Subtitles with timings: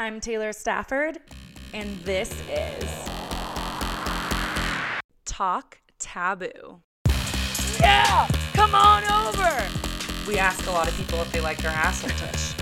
[0.00, 1.18] I'm Taylor Stafford,
[1.74, 2.88] and this is
[5.26, 6.80] Talk Taboo.
[7.78, 9.62] Yeah, come on over.
[10.26, 12.54] We ask a lot of people if they like their asshole touch.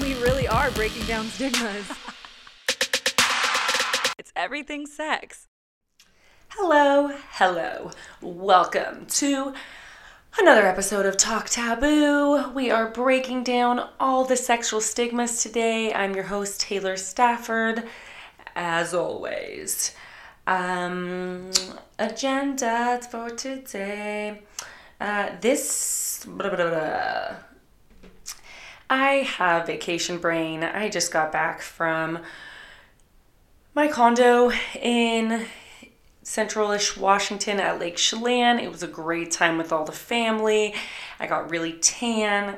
[0.00, 1.88] We really are breaking down stigmas.
[4.18, 5.46] it's everything sex.
[6.48, 7.92] Hello, hello.
[8.20, 9.54] Welcome to
[10.38, 12.50] another episode of Talk Taboo.
[12.52, 15.92] We are breaking down all the sexual stigmas today.
[15.92, 17.84] I'm your host, Taylor Stafford,
[18.56, 19.94] as always.
[20.46, 21.50] Um,
[21.98, 24.42] agenda for today.
[25.00, 26.24] Uh, this.
[26.26, 27.36] Blah, blah, blah,
[28.88, 30.62] I have vacation brain.
[30.62, 32.20] I just got back from
[33.74, 35.46] my condo in
[36.24, 38.58] centralish Washington at Lake Chelan.
[38.58, 40.74] It was a great time with all the family.
[41.18, 42.56] I got really tan,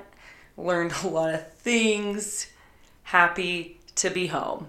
[0.56, 2.48] learned a lot of things.
[3.04, 4.68] Happy to be home.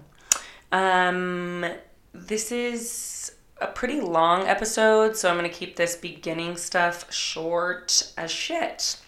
[0.72, 1.64] Um,
[2.12, 8.12] this is a pretty long episode, so I'm going to keep this beginning stuff short
[8.16, 8.98] as shit.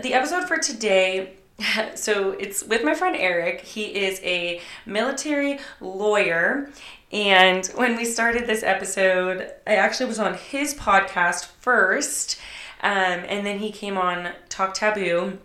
[0.00, 1.34] The episode for today
[1.94, 3.60] so it's with my friend Eric.
[3.60, 6.70] He is a military lawyer.
[7.10, 12.40] And when we started this episode, I actually was on his podcast first.
[12.82, 12.92] Um,
[13.28, 15.38] and then he came on Talk Taboo.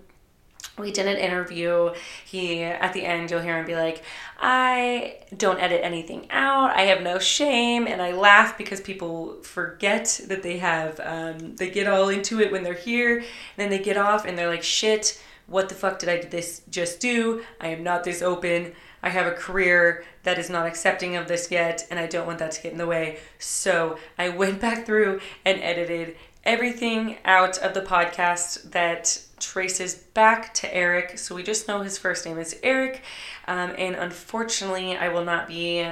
[0.78, 1.94] We did an interview.
[2.26, 4.04] He, at the end, you'll hear him be like,
[4.40, 6.76] I don't edit anything out.
[6.76, 7.88] I have no shame.
[7.88, 12.52] And I laugh because people forget that they have, um, they get all into it
[12.52, 13.24] when they're here.
[13.56, 17.00] Then they get off and they're like, shit, what the fuck did I this just
[17.00, 17.44] do?
[17.60, 18.74] I am not this open.
[19.02, 22.40] I have a career that is not accepting of this yet, and I don't want
[22.40, 23.20] that to get in the way.
[23.40, 30.54] So I went back through and edited everything out of the podcast that traces back
[30.54, 31.20] to Eric.
[31.20, 33.04] So we just know his first name is Eric.
[33.48, 35.86] Um, and unfortunately, I will not be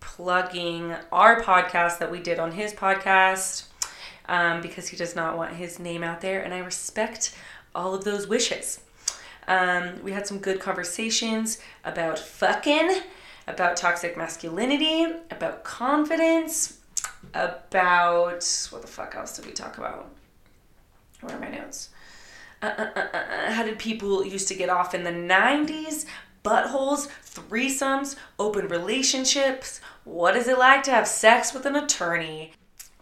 [0.00, 3.66] plugging our podcast that we did on his podcast
[4.28, 6.42] um, because he does not want his name out there.
[6.42, 7.36] And I respect
[7.72, 8.80] all of those wishes.
[9.46, 13.00] Um, we had some good conversations about fucking,
[13.46, 16.77] about toxic masculinity, about confidence,
[17.34, 20.10] about what the fuck else did we talk about?
[21.20, 21.90] Where are my notes?
[22.62, 26.06] Uh, uh, uh, uh how did people used to get off in the 90s?
[26.44, 29.80] Buttholes, threesomes, open relationships.
[30.04, 32.52] What is it like to have sex with an attorney?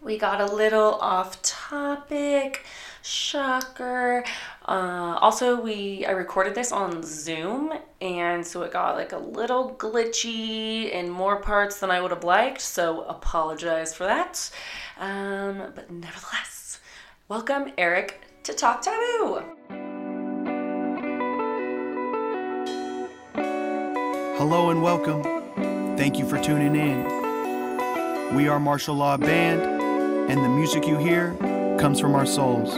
[0.01, 2.65] We got a little off topic.
[3.07, 4.25] Shocker.
[4.67, 7.71] Uh, also, we I recorded this on Zoom,
[8.01, 12.25] and so it got like a little glitchy in more parts than I would have
[12.25, 12.59] liked.
[12.59, 14.51] So apologize for that.
[14.99, 16.81] Um, but nevertheless,
[17.29, 19.41] welcome Eric to Talk Taboo.
[24.37, 25.23] Hello and welcome.
[25.95, 28.35] Thank you for tuning in.
[28.35, 29.61] We are Martial Law Band,
[30.29, 31.37] and the music you hear
[31.77, 32.77] comes from our souls.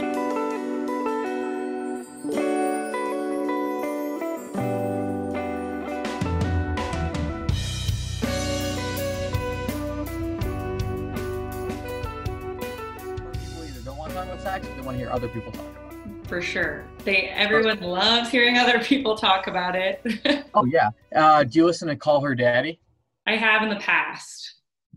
[13.44, 15.50] people either don't want to talk about sex or they want to hear other people
[15.52, 16.28] talk about it.
[16.28, 16.84] for sure.
[17.04, 20.02] They everyone loves hearing other people talk about it.
[20.52, 20.90] Oh yeah.
[21.14, 22.80] Uh, do you listen to Call Her Daddy?
[23.24, 24.56] I have in the past.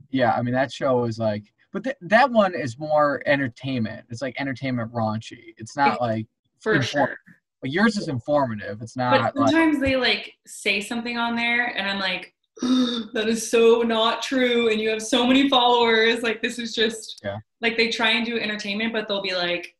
[0.09, 4.05] Yeah, I mean that show is like, but th- that one is more entertainment.
[4.09, 5.53] It's like entertainment raunchy.
[5.57, 6.27] It's not like
[6.61, 7.17] For sure.
[7.63, 8.81] like yours is informative.
[8.81, 13.25] It's But not like sometimes they like say something on there and I'm like, that
[13.27, 14.69] is so not true.
[14.69, 16.21] And you have so many followers.
[16.21, 17.37] Like this is just Yeah.
[17.61, 19.75] like they try and do entertainment, but they'll be like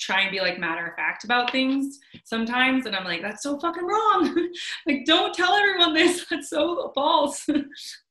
[0.00, 2.86] try and be like matter of fact about things sometimes.
[2.86, 4.48] And I'm like, that's so fucking wrong.
[4.86, 6.24] like don't tell everyone this.
[6.30, 7.46] That's so false.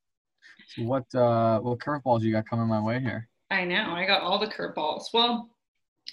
[0.77, 3.27] what uh what curveballs you got coming my way here.
[3.51, 3.93] I know.
[3.93, 5.05] I got all the curveballs.
[5.13, 5.49] Well,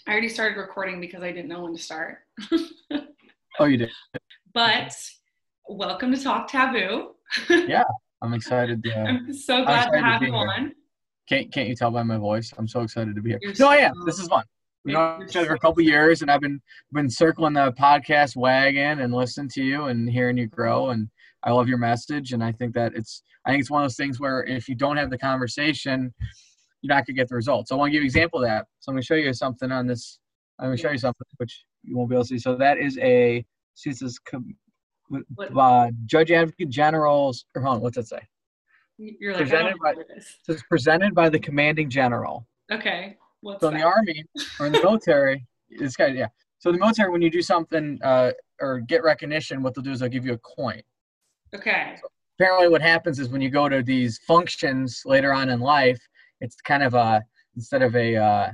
[0.06, 2.19] I already started recording because I didn't know when to start.
[3.58, 3.91] Oh, you did.
[4.55, 4.94] But
[5.69, 7.14] welcome to Talk Taboo.
[7.50, 7.85] Yeah,
[8.23, 8.82] I'm excited.
[8.85, 10.41] To, I'm so glad to excited to have be you here.
[10.49, 10.73] on.
[11.29, 12.52] can't can't you tell by my voice?
[12.56, 13.38] I'm so excited to be here.
[13.43, 13.93] You're No, I am.
[14.06, 14.44] This is fun.
[14.85, 16.61] We know each other for a couple years, and I've been
[16.93, 20.88] been circling the podcast wagon and listening to you and hearing you grow.
[20.91, 21.08] And
[21.44, 23.96] I love your message, and I think that it's I think it's one of those
[23.96, 26.12] things where if you don't have the conversation,
[26.82, 27.69] you're not gonna get the results.
[27.69, 28.66] So I want to give you an example of that.
[28.81, 30.19] So I'm gonna show you something on this.
[30.58, 32.38] I'm gonna show you something which you won't be able to see.
[32.38, 33.44] So that is a
[33.75, 34.20] see this is
[35.56, 38.20] uh, Judge Advocate General's or hold on, what's that say?
[38.98, 39.94] You're like, Presented by-.
[40.42, 42.46] So it's presented by the commanding general.
[42.70, 43.16] Okay.
[43.40, 44.25] What's So in the army
[44.58, 45.46] or in the military,
[45.78, 46.28] this guy, yeah.
[46.58, 49.92] So in the military, when you do something uh, or get recognition, what they'll do
[49.92, 50.82] is they'll give you a coin.
[51.54, 51.96] Okay.
[52.40, 56.00] Apparently, what happens is when you go to these functions later on in life,
[56.40, 57.22] it's kind of a
[57.54, 58.50] instead of a uh,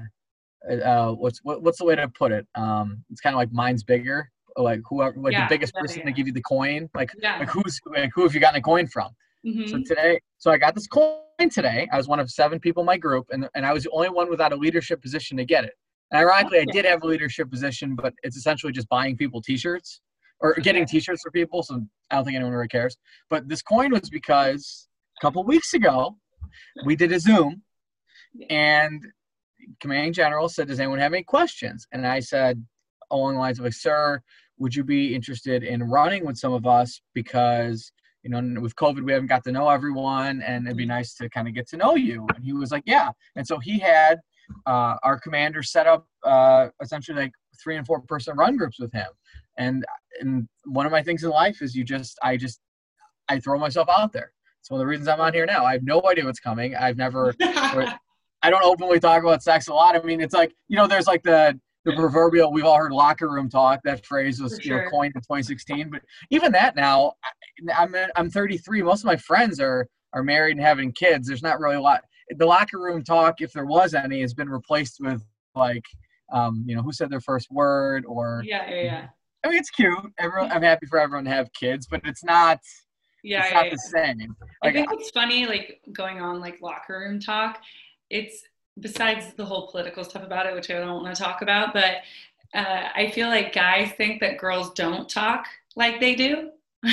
[0.84, 2.48] uh, what's what, what's the way to put it?
[2.56, 6.06] Um, it's kind of like mine's bigger, like whoever, like Yeah, the biggest person yeah.
[6.06, 7.38] to give you the coin, like Yeah.
[7.38, 9.12] like who's like who have you gotten a coin from?
[9.46, 9.68] Mhm.
[9.68, 11.86] So today, so I got this coin today.
[11.92, 14.08] I was one of seven people in my group, and, and I was the only
[14.08, 15.74] one without a leadership position to get it.
[16.10, 20.00] And ironically, I did have a leadership position, but it's essentially just buying people T-shirts
[20.40, 21.62] or getting T-shirts for people.
[21.62, 22.96] So I don't think anyone really cares.
[23.30, 24.88] But this coin was because
[25.18, 26.16] a couple weeks ago
[26.84, 27.62] we did a Zoom,
[28.50, 29.02] and
[29.80, 32.64] commanding general said, "Does anyone have any questions?" And I said,
[33.10, 34.20] along the lines of, like, "Sir,
[34.58, 37.92] would you be interested in running with some of us because?"
[38.22, 41.28] you know, with COVID, we haven't got to know everyone, and it'd be nice to
[41.30, 42.26] kind of get to know you.
[42.34, 43.10] And he was like, yeah.
[43.36, 44.18] And so he had
[44.66, 47.32] uh, our commander set up uh, essentially like
[47.62, 49.08] three and four person run groups with him.
[49.58, 49.84] And
[50.20, 52.60] and one of my things in life is you just, I just,
[53.28, 54.32] I throw myself out there.
[54.60, 55.64] It's one of the reasons I'm on here now.
[55.64, 56.74] I have no idea what's coming.
[56.74, 59.96] I've never, I don't openly talk about sex a lot.
[59.96, 62.52] I mean, it's like you know, there's like the the proverbial.
[62.52, 63.80] We've all heard locker room talk.
[63.84, 65.90] That phrase was For you know coined in 2016.
[65.90, 67.12] But even that now,
[67.76, 68.82] I'm I'm 33.
[68.82, 71.28] Most of my friends are are married and having kids.
[71.28, 72.02] There's not really a lot.
[72.30, 75.22] The locker room talk, if there was any, has been replaced with
[75.54, 75.84] like,
[76.32, 78.42] um, you know, who said their first word or.
[78.44, 79.06] yeah, yeah, yeah.
[79.44, 79.96] I mean, it's cute.
[80.18, 82.60] Everyone, I'm happy for everyone to have kids, but it's not.
[83.22, 83.70] Yeah, it's yeah, not yeah.
[83.70, 84.36] the same.
[84.62, 87.60] I think it's funny, like going on like locker room talk.
[88.10, 88.42] It's
[88.80, 91.96] besides the whole political stuff about it, which I don't want to talk about, but
[92.54, 95.46] uh, I feel like guys think that girls don't talk
[95.76, 96.50] like they do.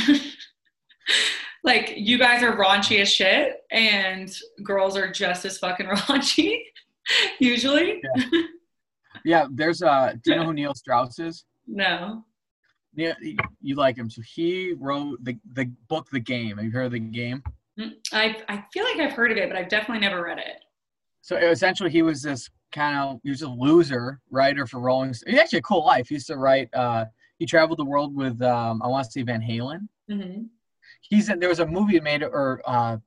[1.63, 4.31] like you guys are raunchy as shit, and
[4.63, 6.59] girls are just as fucking raunchy,
[7.39, 8.01] usually.
[8.03, 8.41] yeah,
[9.51, 10.13] there's uh.
[10.23, 11.45] Do you know who Neil Strauss is?
[11.67, 12.23] No.
[12.95, 13.13] Yeah,
[13.61, 14.09] you like him.
[14.09, 16.57] So he wrote the the book The Game.
[16.57, 17.43] Have you heard of The Game?
[17.79, 20.63] Mm, I, I feel like I've heard of it, but I've definitely never read it.
[21.21, 25.13] So essentially, he was this kind of he was a loser writer for Rolling.
[25.13, 25.31] Stone.
[25.31, 26.09] He had actually a cool life.
[26.09, 26.69] He used to write.
[26.73, 27.05] Uh,
[27.39, 29.87] he traveled the world with um, I want to say Van Halen.
[30.09, 30.43] Mm-hmm.
[31.01, 32.97] He's in, there was a movie made or uh,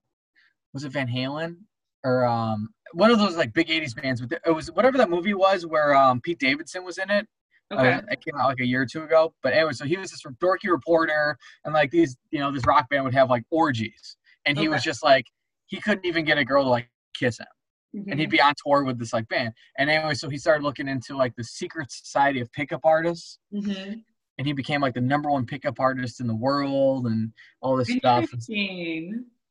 [0.72, 1.56] was it Van Halen
[2.04, 4.20] or um, one of those like big '80s bands?
[4.20, 7.26] But it was whatever that movie was where um, Pete Davidson was in it.
[7.72, 7.94] Okay.
[7.94, 9.34] Uh, it came out like a year or two ago.
[9.42, 12.88] But anyway, so he was this dorky reporter, and like these, you know, this rock
[12.88, 15.26] band would have like orgies, and he was just like,
[15.66, 17.46] he couldn't even get a girl to like kiss him,
[17.92, 18.18] and Mhm.
[18.20, 19.52] he'd be on tour with this like band.
[19.78, 24.04] And anyway, so he started looking into like the secret society of pickup artists, Mhm.
[24.38, 27.88] and he became like the number one pickup artist in the world, and all this
[27.98, 28.30] stuff.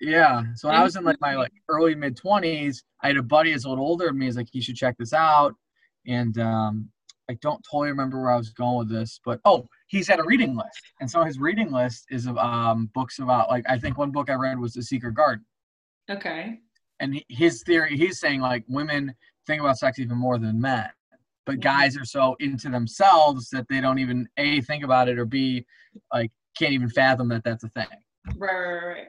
[0.02, 0.44] Yeah.
[0.56, 3.52] So when I was in like my like early mid twenties, I had a buddy
[3.52, 4.26] that's a little older than me.
[4.26, 5.56] He's like, you should check this out.
[6.08, 6.90] And um,
[7.30, 10.24] I don't totally remember where I was going with this, but oh, he's had a
[10.24, 13.98] reading list, and so his reading list is of um, books about like I think
[13.98, 15.44] one book I read was The Secret Garden,
[16.12, 16.60] Okay.
[17.00, 19.16] and his theory he's saying like women
[19.48, 20.88] think about sex even more than men,
[21.48, 21.62] but Mhm.
[21.62, 25.66] guys are so into themselves that they don't even a think about it or b
[26.14, 27.88] like can't even fathom that that's a thing.
[28.38, 29.08] Right, right, right.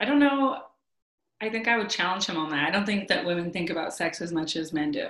[0.00, 0.62] I don't know.
[1.40, 2.66] I think I would challenge him on that.
[2.68, 5.08] I don't think that women think about sex as much as men do.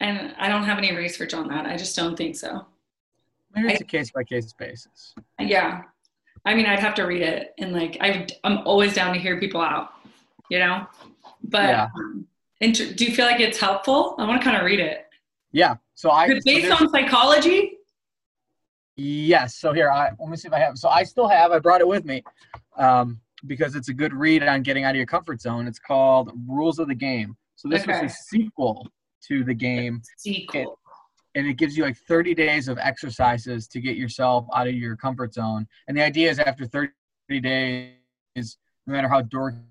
[0.00, 1.66] And I don't have any research on that.
[1.66, 2.64] I just don't think so.
[3.54, 5.14] Maybe it's a case by case basis.
[5.38, 5.82] Yeah.
[6.44, 9.38] I mean, I'd have to read it and like I I'm always down to hear
[9.38, 9.92] people out,
[10.48, 10.86] you know.
[11.44, 11.88] But Yeah.
[11.96, 12.26] um,
[12.60, 14.14] int- do you feel like it's helpful?
[14.18, 15.06] I want to kind of read it.
[15.52, 15.76] Yeah.
[15.94, 17.78] So I Is it so based on psychology?
[18.96, 19.56] Yes.
[19.56, 20.78] So here, I let me see if I have.
[20.78, 21.52] So I still have.
[21.52, 22.22] I brought it with me
[22.76, 25.66] um, because it's a good read on getting out of your comfort zone.
[25.66, 27.36] It's called Rules of the Game.
[27.56, 28.02] So this Okay.
[28.02, 28.88] was a sequel
[29.28, 30.78] to the game, Sequel.
[31.34, 34.96] and it gives you like 30 days of exercises to get yourself out of your
[34.96, 35.66] comfort zone.
[35.88, 36.92] And the idea is after 30
[37.40, 37.96] days,
[38.86, 39.62] no matter how dorky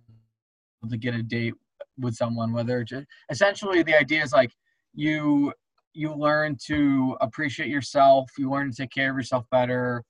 [0.89, 1.55] to get a date
[1.97, 4.51] with someone, whether just, essentially the idea is like
[4.93, 5.53] you
[5.93, 10.03] you learn to appreciate yourself, you learn to take care of yourself better,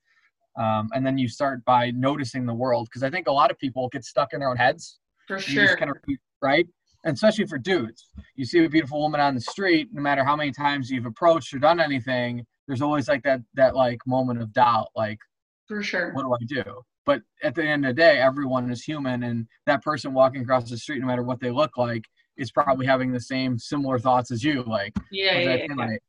[0.59, 2.87] um, and then you start by noticing the world.
[2.89, 4.99] Because I think a lot of people get stuck in their own heads.
[5.27, 5.77] For sure.
[5.77, 5.97] kind of
[6.41, 6.67] right,
[7.05, 9.89] and especially for dudes, you see a beautiful woman on the street.
[9.93, 13.75] No matter how many times you've approached or done anything, there's always like that that
[13.75, 15.19] like moment of doubt, like
[15.67, 16.13] For sure.
[16.13, 16.81] what do I do?
[17.05, 20.69] But at the end of the day, everyone is human, and that person walking across
[20.69, 22.03] the street, no matter what they look like,
[22.37, 24.63] is probably having the same similar thoughts as you.
[24.63, 25.85] Like, Yeah, yeah, that yeah, thing, yeah.
[25.85, 26.03] like-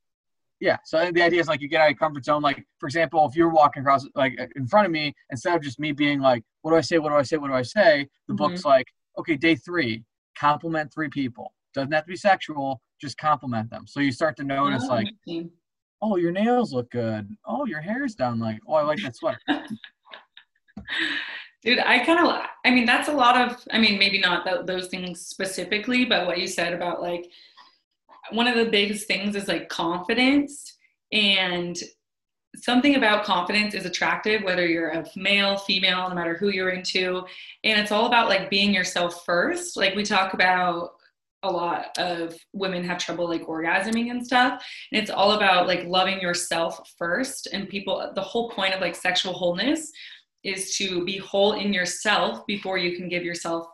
[0.61, 0.77] yeah.
[0.85, 2.43] So the idea is like you get out of comfort zone.
[2.43, 5.79] Like, for example, if you're walking across like in front of me, instead of just
[5.81, 6.99] me being like, "What do I say?
[6.99, 7.39] What do I say?
[7.39, 8.37] What do I say?" The Mhm.
[8.37, 8.87] book's like,
[9.19, 10.05] "Okay, day three,
[10.39, 11.55] compliment three people.
[11.75, 12.81] Doesn't have to be sexual.
[13.01, 15.09] Just compliment them." So you start to notice Oh, like,
[16.03, 17.29] "Oh, your nails look good.
[17.47, 18.39] Oh, your hair's done.
[18.39, 19.41] Like, oh, I like that sweater."
[21.63, 24.65] Dude, I kind of, I mean, that's a lot of, I mean, maybe not th-
[24.65, 27.31] those things specifically, but what you said about like,
[28.33, 30.77] one of the biggest things is like confidence.
[31.13, 31.77] And
[32.57, 37.25] something about confidence is attractive, whether you're a male, female, no matter who you're into.
[37.65, 39.77] And it's all about like being yourself first.
[39.77, 40.91] Like we talk about
[41.43, 44.65] a lot of women have trouble like orgasming and stuff.
[44.93, 47.49] And it's all about like loving yourself first.
[47.53, 49.91] And people, the whole point of like sexual wholeness
[50.43, 53.67] is to be whole in yourself before you can give yourself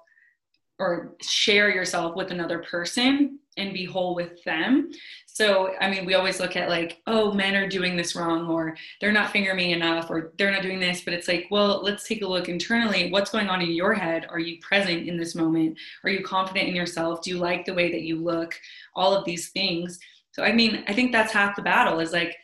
[0.79, 4.91] or share yourself with another person and be whole with them.
[5.27, 8.77] So, I mean, we always look at like, oh, men are doing this wrong, or
[9.01, 11.03] they're not fingering me enough, or they're not doing this.
[11.03, 13.11] But it's like, well, let's take a look internally.
[13.11, 14.27] What's going on in your head?
[14.31, 15.79] Are you present in this moment?
[16.05, 17.23] Are you confident in yourself?
[17.23, 18.59] Do you like the way that you look?
[18.95, 19.99] All of these things.
[20.33, 22.37] So, I mean, I think that's half the battle is like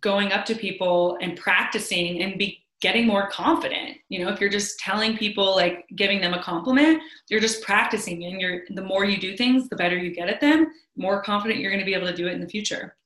[0.00, 4.50] going up to people and practicing and be getting more confident you know if you're
[4.50, 9.04] just telling people like giving them a compliment you're just practicing and you're the more
[9.04, 10.66] you do things the better you get at them
[10.96, 12.96] more confident you're going to be able to do it in the future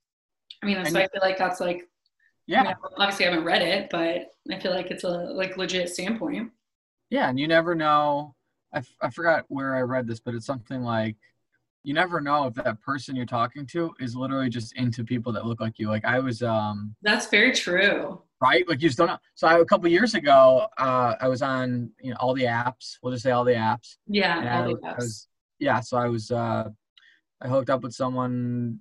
[0.63, 1.89] i mean so i feel like that's like
[2.47, 2.61] Yeah.
[2.61, 5.89] I mean, obviously i haven't read it but i feel like it's a like legit
[5.89, 6.51] standpoint
[7.11, 8.35] Yeah, and you never know.
[8.73, 11.17] I, f- I forgot where I read this, but it's something like
[11.83, 15.45] you never know if that person you're talking to is literally just into people that
[15.45, 15.89] look like you.
[15.89, 18.69] Like I was, um, that's very true right?
[18.69, 19.19] Like you just don't know.
[19.35, 22.97] So I, a couple years ago, uh, I was on you know all the apps.
[23.03, 23.97] We'll just say all the apps.
[24.41, 24.97] yeah all the apps.
[24.97, 25.29] was,
[25.59, 25.81] yeah.
[25.81, 26.69] So I was, uh,
[27.41, 28.81] I hooked up with someone.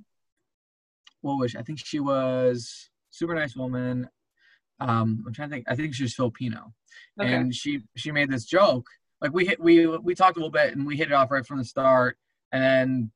[1.21, 1.57] What was she?
[1.57, 4.09] I think she was super nice woman.
[4.79, 5.65] Um, I'm trying to think.
[5.67, 6.73] I think she was Filipino
[7.19, 8.87] okay and she she made this joke
[9.21, 11.45] like we hit we we talked a little bit and we hit it off right
[11.45, 12.17] from the start
[12.51, 13.11] and then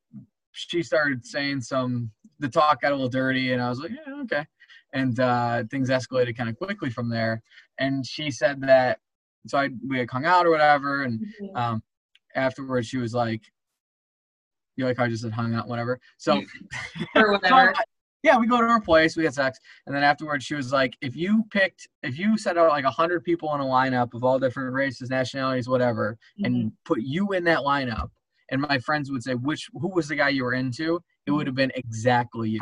[0.51, 4.21] she started saying some the talk got a little dirty and i was like yeah
[4.21, 4.45] okay
[4.93, 7.41] and uh things escalated kind of quickly from there.
[7.79, 8.99] And she said that
[9.47, 11.57] so i we had hung out or whatever and Mhm.
[11.57, 11.83] um
[12.35, 13.41] afterwards she was like
[14.77, 15.99] you like how i just said hung out whatever?
[16.17, 16.41] So
[17.15, 17.73] or whatever.
[18.23, 20.95] yeah, we go to her place, we had sex, and then afterwards she was like,
[21.01, 24.23] if you picked, if you set out like a hundred people in a lineup of
[24.23, 28.09] all different races, nationalities, whatever, and put you in that lineup,
[28.49, 31.47] and my friends would say which who was the guy you were into, it would
[31.47, 32.61] have been exactly you.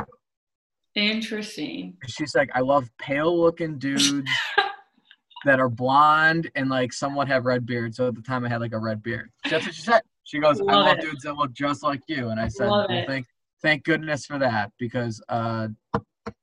[0.94, 4.12] Interesting She's like, I love pale looking dudes
[5.44, 7.94] that are blonde and like somewhat have red beard.
[7.94, 9.30] So at the time I had like a red beard.
[9.48, 10.02] That's what she said.
[10.24, 11.00] She goes, I Love love it.
[11.02, 12.28] dudes that look just like you.
[12.28, 13.26] And I said, well, thank
[13.60, 15.68] thank goodness for that because uh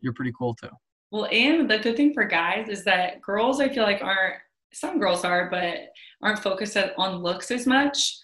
[0.01, 0.69] you're pretty cool too.
[1.11, 4.35] Well, and the good thing for guys is that girls, I feel like aren't
[4.73, 5.77] some girls are, but
[6.21, 8.17] aren't focused on looks as much.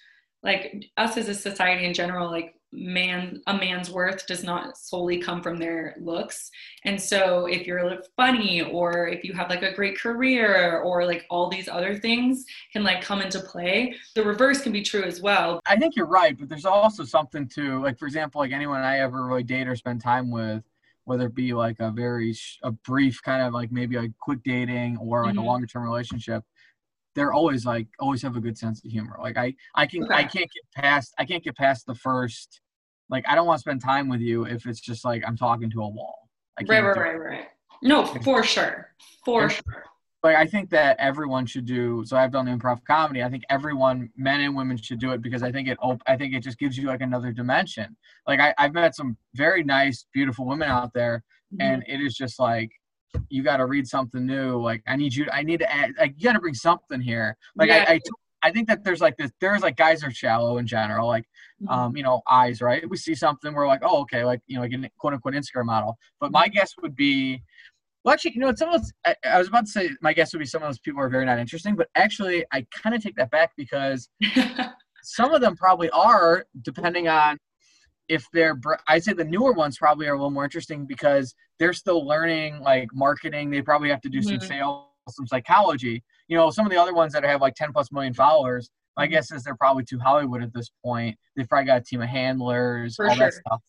[0.44, 5.18] Like us as a society in general, like man, a man's worth does not solely
[5.20, 6.52] come from their looks.
[6.84, 11.26] And so, if you're funny, or if you have like a great career, or like
[11.30, 13.96] all these other things can like come into play.
[14.16, 15.62] The reverse can be true as well.
[15.66, 19.00] I think you're right, but there's also something to like, for example, like anyone I
[19.00, 20.64] ever really date or spend time with,
[21.06, 24.40] whether it be like a very sh- a brief kind of like maybe like quick
[24.44, 25.40] dating or like Mhm.
[25.40, 26.44] a longer term relationship,
[27.16, 29.18] they're always like always have a good sense of humor.
[29.22, 32.62] Like I I can I can't get past I can't get past the first
[33.10, 35.70] like I don't want to spend time with you if it's just like I'm talking
[35.72, 36.30] to a wall.
[36.68, 37.46] Right, right, right, right.
[37.82, 38.94] No, for sure.
[39.24, 39.84] For And- sure.
[40.24, 42.04] like I think that everyone should do.
[42.06, 43.22] So I've done improv comedy.
[43.22, 45.78] I think everyone, men and women, should do it because I think it.
[45.82, 47.96] op- I think it just gives you like another dimension.
[48.28, 51.62] Like I, I've met some very nice, beautiful women out there, mm-hmm.
[51.62, 52.72] and it is just like
[53.30, 54.60] you got to read something new.
[54.62, 55.28] Like I need you.
[55.32, 55.92] I need to add.
[56.00, 57.38] Like you got to bring something here.
[57.56, 57.86] Like Yeah.
[57.88, 58.00] I, I.
[58.44, 59.32] I think that there's like this.
[59.42, 61.08] There's like guys are shallow in general.
[61.08, 61.26] Like
[61.70, 62.88] Um, you know, eyes, right?
[62.90, 65.66] We see something, we're like, oh, okay, like, you know, like a quote unquote Instagram
[65.66, 65.98] model.
[66.20, 67.42] But my guess would be,
[68.04, 70.40] well, actually, you know, it's almost, I, I was about to say, my guess would
[70.40, 73.16] be some of those people are very not interesting, but actually, I kind of take
[73.16, 74.10] that back because
[75.04, 77.38] some of them probably are, depending on
[78.10, 81.74] if they're, I'd say the newer ones probably are a little more interesting because they're
[81.74, 83.50] still learning like marketing.
[83.50, 84.44] They probably have to do some Mhm.
[84.48, 86.04] sales, some psychology.
[86.28, 89.08] You know, some of the other ones that have like 10 plus million followers, my
[89.08, 89.12] Mhm.
[89.12, 91.18] guess is they're probably too Hollywood at this point.
[91.36, 93.42] They've probably got a team of handlers, For all that sure.
[93.46, 93.62] stuff.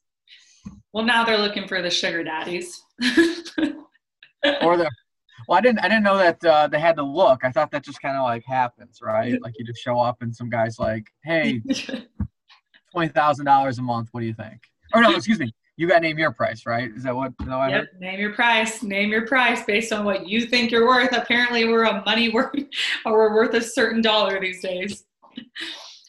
[0.92, 2.82] well, now they're looking for the sugar daddies.
[4.62, 4.88] Or the
[5.48, 7.44] well, I didn't I didn't know that uh, they had to look.
[7.44, 9.38] I thought that just kind of like happens, right?
[9.42, 11.62] Like you just show up and some guys like, hey,
[12.92, 14.08] twenty thousand dollars a month.
[14.12, 14.60] What do you think?
[14.94, 15.52] Or no, excuse me.
[15.76, 16.90] You got to name your price, right?
[16.90, 17.32] Is that what?
[17.40, 18.82] Is that what Yep, name your price.
[18.82, 21.12] Name your price based on what you think you're worth.
[21.14, 22.54] Apparently, we're a money worth,
[23.04, 25.04] or we're worth a certain dollar these days.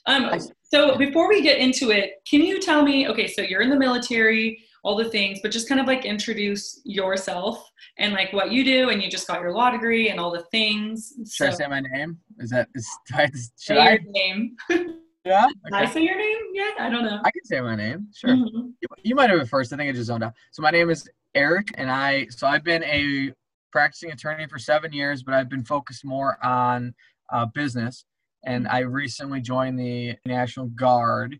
[0.06, 3.10] Um, so before we get into it, can you tell me?
[3.10, 6.80] Okay, so you're in the military, all the things, but just kind of like introduce
[6.86, 10.32] yourself and like what you do, and you just got your law degree and all
[10.32, 11.14] the things.
[11.30, 12.18] Should I say my name?
[12.40, 13.92] Is that is do I, should say I?
[13.92, 14.56] your name.
[15.26, 15.48] Yeah.
[15.66, 16.80] Did I say your name yet?
[16.80, 17.20] I don't know.
[17.24, 18.08] I can say my name.
[18.16, 18.30] Sure.
[18.30, 18.72] Mhm.
[18.82, 19.74] You, you might have it first.
[19.74, 20.32] I think I just zoned out.
[20.52, 23.34] So my name is Eric, and I so I've been a
[23.74, 26.96] practicing attorney for seven years, but I've been focused more on
[27.32, 28.06] uh, business.
[28.46, 31.39] And I recently joined the National Guard,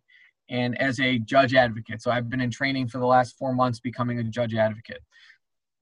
[0.50, 2.02] and as a judge advocate.
[2.02, 5.02] So I've been in training for the last four months, becoming a judge advocate.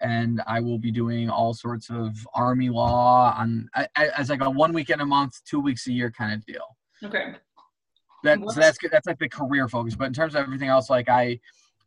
[0.01, 4.73] And I will be doing all sorts of army law on as like a one
[4.73, 6.65] weekend a month, two weeks a year kind of deal
[7.03, 7.35] Okay.
[8.23, 8.91] that so that's good.
[8.91, 9.95] That's like the career focus.
[9.95, 11.39] But in terms of everything else, like I,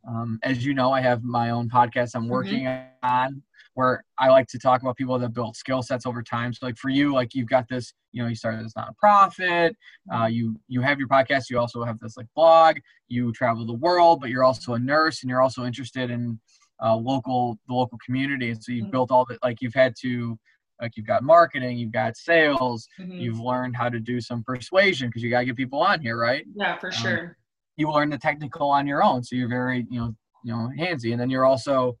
[0.07, 2.67] um, as you know, I have my own podcast I'm working
[3.03, 3.43] on
[3.79, 6.51] where I like to talk about people that built skill sets over time.
[6.53, 9.71] So like for you, like you've got this, you know, you started this nonprofit,
[10.13, 12.75] uh, you you have your podcast, you also have this like blog,
[13.07, 16.37] you travel the world, but you're also a nurse and you're also interested in
[16.83, 18.49] uh, local the local community.
[18.51, 18.91] And so you've Mhm.
[18.91, 19.41] built all that.
[19.41, 20.37] Like you've had to,
[20.81, 23.17] like you've got marketing, you've got sales, Mhm.
[23.21, 26.17] you've learned how to do some persuasion because you got to get people on here
[26.19, 27.37] right Yeah, for sure.
[27.77, 30.13] you learn the technical on your own so you're very you know
[30.43, 31.97] you know handsy and then you're also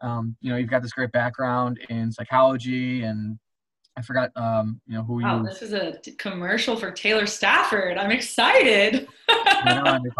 [0.00, 3.38] um, you know you've got this great background in psychology and
[3.96, 7.26] i forgot um, you know who Wow, you this is a t- commercial for Taylor
[7.26, 7.98] Stafford.
[7.98, 9.08] I'm excited.
[9.28, 10.12] you know on your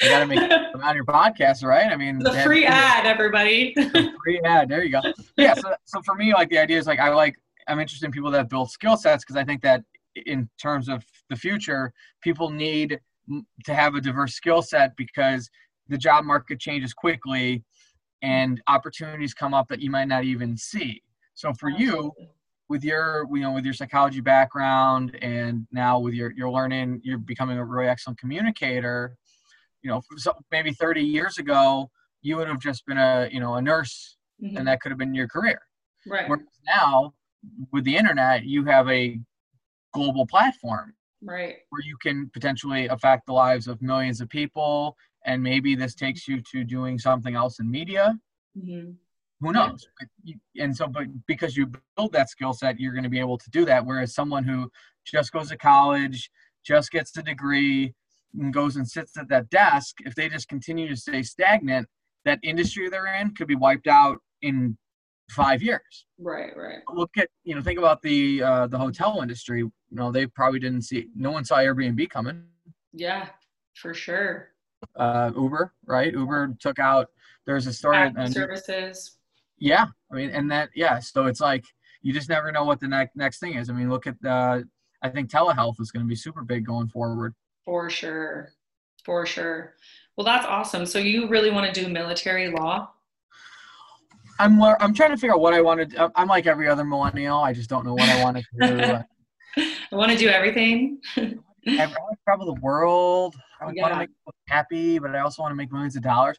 [0.00, 3.72] got to make it on your podcast right i mean the free ad, everybody.
[3.76, 5.00] the free ad there you go
[5.36, 7.36] yeah so, so for me like the idea is like i like
[7.68, 9.82] i'm interested in people that build skill sets because i think that
[10.26, 12.98] in terms of the future people need
[13.64, 15.48] to have a diverse skill set because
[15.88, 17.62] the job market changes quickly
[18.22, 21.02] and opportunities come up that you might not even see
[21.34, 22.12] so for you
[22.68, 27.18] with your you know with your psychology background and now with your you're learning you're
[27.18, 29.16] becoming a really excellent communicator
[29.82, 31.90] you know so maybe 30 years ago
[32.22, 34.56] you would have just been a you know a nurse Mhm.
[34.58, 35.60] and that could have been your career
[36.06, 37.14] right, whereas now
[37.70, 39.20] with the internet you have a
[39.92, 41.56] global platform right.
[41.70, 46.26] where you can potentially affect the lives of millions of people and maybe this takes
[46.28, 48.18] you to doing something else in media
[48.56, 48.96] Mhm.
[49.40, 53.04] who knows But you- and so but because you build that skill set you're going
[53.04, 54.70] to be able to do that whereas someone who
[55.04, 56.30] just goes to college
[56.64, 57.94] just gets a degree
[58.38, 61.88] and goes and sits at that desk if they just continue to stay stagnant
[62.24, 64.76] that industry they're in could be wiped out in
[65.30, 66.82] five years Right, right.
[66.92, 70.60] look at you know think about the uh, the hotel industry you know they probably
[70.60, 72.46] didn't see no one saw airbnb coming
[72.92, 73.30] Yeah,
[73.74, 74.51] for sure.
[74.96, 77.08] Uh, uber right uber took out
[77.46, 79.18] there's a story and- services.
[79.58, 80.98] Yeah, I mean, and that yeah.
[80.98, 81.64] So it's like
[82.02, 83.70] you just never know what the next next thing is.
[83.70, 84.60] I mean, look at uh,
[85.02, 87.34] I think telehealth is going to be super big going forward.
[87.64, 88.54] For sure.
[89.04, 89.74] For sure.
[90.16, 90.84] Well, that's awesome.
[90.84, 92.90] So you really want to do military law?
[94.38, 96.10] I'm I'm trying to figure out what I want to.
[96.16, 97.38] I'm like every other millennial.
[97.38, 99.64] I just don't know what I want to do.
[99.92, 101.00] I want to do everything.
[101.16, 103.36] I want to travel the world.
[103.62, 106.38] I want to make people happy, but I also want to make millions of dollars.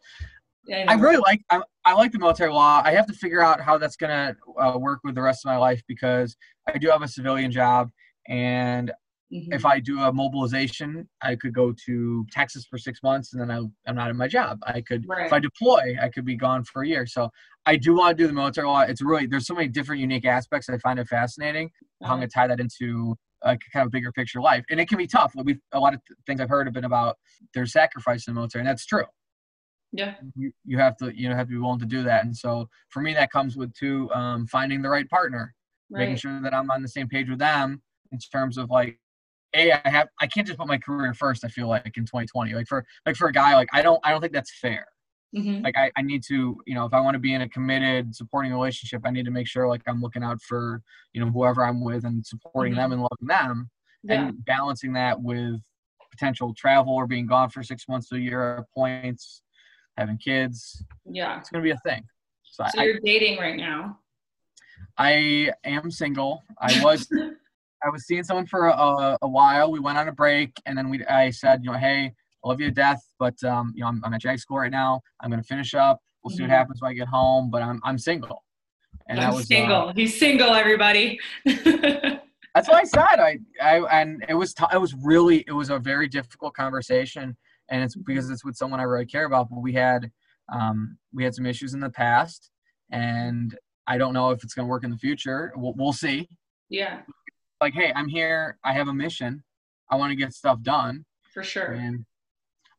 [0.66, 1.02] Yeah, I know.
[1.02, 2.82] really like I, I like the military law.
[2.86, 5.58] I have to figure out how that's gonna uh, work with the rest of my
[5.58, 7.90] life because I do have a civilian job,
[8.28, 8.92] and
[9.32, 9.52] Mhm.
[9.52, 13.50] if I do a mobilization, I could go to Texas for six months and then
[13.50, 14.60] I, I'm not in my job.
[14.68, 15.26] I could, Right.
[15.26, 17.08] if I deploy, I could be gone for a year.
[17.08, 17.32] So
[17.66, 18.82] I do want to do the military law.
[18.82, 20.70] It's really, there's so many different unique aspects.
[20.70, 21.72] I find it fascinating.
[22.04, 24.64] I'm Uh, going to tie that into like kind of bigger picture life.
[24.70, 25.34] And it can be tough.
[25.36, 27.18] Like we a lot of th- things I've heard have been about
[27.54, 29.06] there's sacrifice in the military, and that's true.
[29.92, 30.16] yeah.
[30.36, 32.26] You, you have to, you know, have to be willing to do that.
[32.26, 35.54] And so for me, that comes with too, um, finding the right partner
[35.90, 39.00] making sure that I'm on the same page with them in terms of like,
[39.56, 41.46] a I have I can't just put my career first.
[41.46, 44.10] I feel like in 2020, like for like for a guy, like I don't I
[44.10, 44.88] don't think that's fair.
[45.34, 47.50] Hmm Like I, I need to you know if I want to be in a
[47.50, 50.82] committed supporting relationship, I need to make sure like I'm looking out for
[51.14, 53.70] you know whoever I'm with and supporting them and loving them
[54.04, 54.28] Yeah.
[54.28, 55.60] and balancing that with
[56.12, 59.42] potential travel or being gone for six months to a year points,
[59.98, 60.84] having kids.
[61.10, 61.40] Yeah.
[61.40, 62.04] It's gonna be a thing.
[62.44, 64.00] So, So I, you're dating right now.
[64.98, 66.44] I am single.
[66.60, 67.08] I was
[67.86, 69.72] I was seeing someone for a, a while.
[69.72, 72.60] We went on a break, and then we I said, you know, hey, I love
[72.60, 75.02] you to death, but um, you know, I'm, I'm at jag school right now.
[75.22, 76.00] I'm gonna finish up.
[76.24, 76.54] We'll see what Mhm.
[76.56, 78.44] happens when I get home, but I'm I'm single.
[79.08, 79.94] And I'm that was uh, single.
[79.94, 81.20] He's single, everybody.
[81.46, 83.20] that's what I said.
[83.20, 87.38] I I and it was t- it was really it was a very difficult conversation,
[87.70, 89.50] and it's because it's with someone I really care about.
[89.50, 90.12] But we had
[90.52, 92.52] um we had some issues in the past,
[92.92, 95.54] and I don't know if it's gonna work in the future.
[95.56, 96.28] We'll, we'll see.
[96.70, 97.02] yeah,
[97.62, 98.58] like, hey, I'm here.
[98.66, 99.44] I have a mission.
[99.90, 101.06] I want to get stuff done.
[101.34, 101.72] for sure.
[101.74, 102.06] And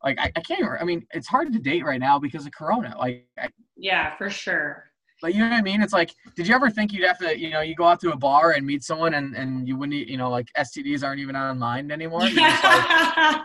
[0.04, 0.60] like, I, I can't.
[0.60, 2.94] Even, I mean, it's hard to date right now because of Corona.
[2.98, 4.90] Like, I, Yeah, for sure.
[5.22, 5.80] like you know what I mean?
[5.82, 8.12] It's like, did you ever think you'd have to, you know, you go out to
[8.12, 11.34] a bar and meet someone and and you wouldn't, you know, like STDs aren't even
[11.36, 12.20] on online anymore.
[12.20, 12.34] Like,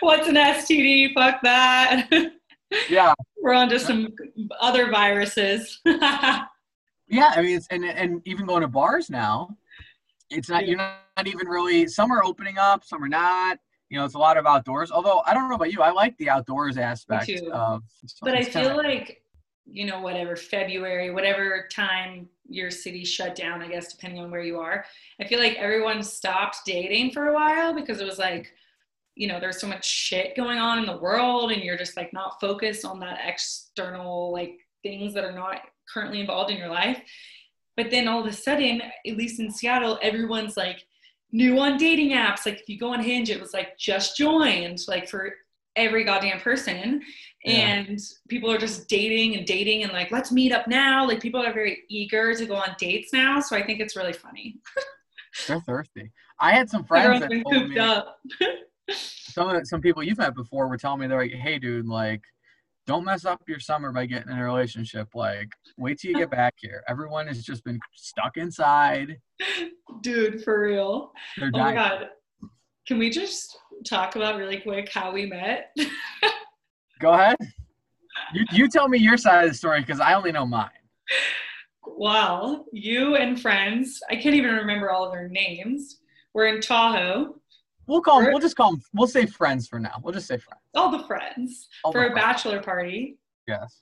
[0.00, 1.14] What's an STD?
[1.14, 2.08] Fuck that.
[2.90, 4.08] yeah, We're on to some
[4.60, 5.80] other viruses.
[5.84, 6.46] yeah.
[7.08, 9.56] I mean, it's and and even going to bars now,
[10.30, 10.66] it's not.
[10.66, 11.86] You're not even really.
[11.86, 12.82] Some are opening up.
[12.84, 13.58] Some are not.
[13.92, 14.90] You know, it's a lot of outdoors.
[14.90, 17.52] Although I don't know about you, I like the outdoors aspect Me too.
[17.52, 17.82] of.
[18.22, 19.22] but I feel like,
[19.66, 24.40] you know, whatever, February, whatever time your city shut down, I guess, depending on where
[24.40, 24.86] you are,
[25.20, 28.54] I feel like everyone stopped dating for a while because it was like,
[29.14, 32.14] you know, there's so much shit going on in the world and you're just like
[32.14, 35.60] not focused on that external like things that are not
[35.92, 36.98] currently involved in your life.
[37.76, 40.86] But then all of a sudden, at least in Seattle, everyone's like
[41.32, 42.46] new on dating apps.
[42.46, 45.34] Like if you go on Hinge, it was like just joined, like for
[45.76, 47.02] every goddamn person.
[47.44, 47.54] Yeah.
[47.54, 51.06] And people are just dating and dating and like, let's meet up now.
[51.06, 53.40] Like people are very eager to go on dates now.
[53.40, 54.60] So I think it's really funny.
[55.48, 56.12] They're thirsty.
[56.38, 58.18] I had some friends that told me, up.
[58.90, 62.20] some some people you've met before were telling me they're like, "Hey, dude, like,
[62.86, 65.08] don't mess up your summer by getting in a relationship.
[65.14, 66.82] Like, wait till you get back here.
[66.88, 69.18] Everyone has just been stuck inside.
[70.00, 71.12] Dude, for real.
[71.38, 71.74] They're Oh my.
[71.74, 72.08] God.
[72.86, 75.74] Can we just talk about really quick how we met?
[77.00, 77.36] Go ahead.
[78.34, 80.70] You you tell me your side of the story because I only know mine.
[81.86, 86.00] Well, you and friends, I can't even remember all of their names,
[86.34, 87.36] were in Tahoe,
[87.86, 88.30] We'll call them.
[88.32, 88.82] We'll just call them.
[88.94, 90.00] We'll say friends for now.
[90.02, 90.60] We'll just say friends.
[90.74, 92.24] all the friends, All for the a friends.
[92.24, 93.18] bachelor party.
[93.48, 93.80] Yes.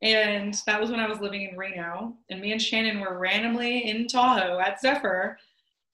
[0.00, 2.16] And that was when I was living in Reno.
[2.30, 5.38] And me and Shannon were randomly in Tahoe at Zephyr.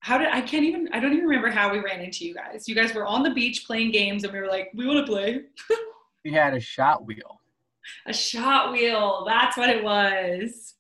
[0.00, 2.68] How did I can't even I don't even remember how we ran into you guys.
[2.68, 5.12] You guys were on the beach playing games and we were like, we want to
[5.12, 5.42] play
[6.24, 7.40] We had a shot wheel.
[8.06, 9.24] a shot wheel.
[9.26, 10.74] That's what it was.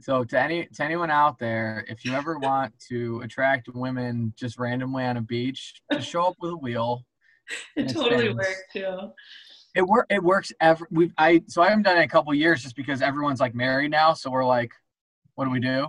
[0.00, 4.58] So to any to anyone out there, if you ever want to attract women just
[4.58, 7.04] randomly on a beach, just show up with a wheel.
[7.76, 8.36] It totally sense.
[8.36, 9.12] worked too.
[9.74, 10.06] It work.
[10.08, 10.52] It works.
[10.60, 13.40] Every we I so I haven't done it in a couple years just because everyone's
[13.40, 14.14] like married now.
[14.14, 14.72] So we're like,
[15.34, 15.88] what do we do?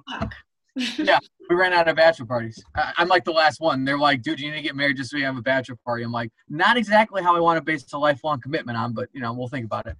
[0.98, 1.20] Yeah.
[1.50, 2.62] We ran out of bachelor parties.
[2.76, 3.86] I, I'm like the last one.
[3.86, 6.04] They're like, dude, you need to get married just so you have a bachelor party.
[6.04, 9.22] I'm like, not exactly how I want to base a lifelong commitment on, but you
[9.22, 9.96] know, we'll think about it.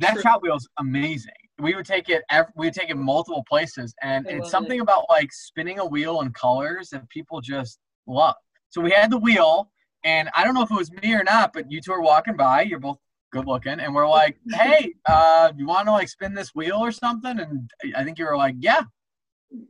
[0.00, 0.22] That True.
[0.22, 1.32] shot wheel's amazing.
[1.60, 2.22] We would take it.
[2.56, 4.82] We would take it multiple places, and it's something it.
[4.82, 8.34] about like spinning a wheel in colors that people just love.
[8.70, 9.70] So we had the wheel,
[10.04, 12.36] and I don't know if it was me or not, but you two are walking
[12.36, 12.62] by.
[12.62, 12.98] You're both
[13.32, 16.90] good looking, and we're like, "Hey, uh, you want to like spin this wheel or
[16.90, 18.82] something?" And I think you were like, "Yeah,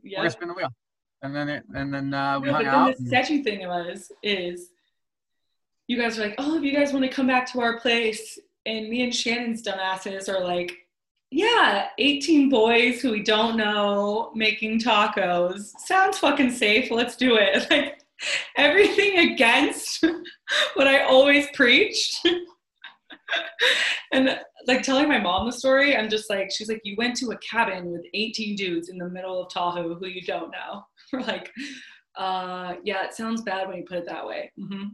[0.03, 0.17] yeah.
[0.19, 0.69] we're gonna spin the wheel."
[1.21, 2.91] And then it, and then uh, we No, hung but out.
[2.93, 4.69] the and- sketchy thing was is
[5.87, 8.39] you guys are like, oh, if you guys want to come back to our place,
[8.65, 10.75] and me and Shannon's dumbasses are like,
[11.31, 16.91] yeah, 18 boys who we don't know making tacos sounds fucking safe.
[16.91, 17.67] Let's do it.
[17.71, 17.99] Like
[18.55, 20.01] everything against
[20.75, 22.25] what I always preached.
[24.13, 27.31] and like telling my mom the story, I'm just like, she's like, you went to
[27.31, 30.83] a cabin with 18 dudes in the middle of Tahoe who you don't know.
[31.11, 31.51] We're like,
[32.17, 34.49] Uh, yeah, it sounds bad when you put it that way.
[34.57, 34.85] hmm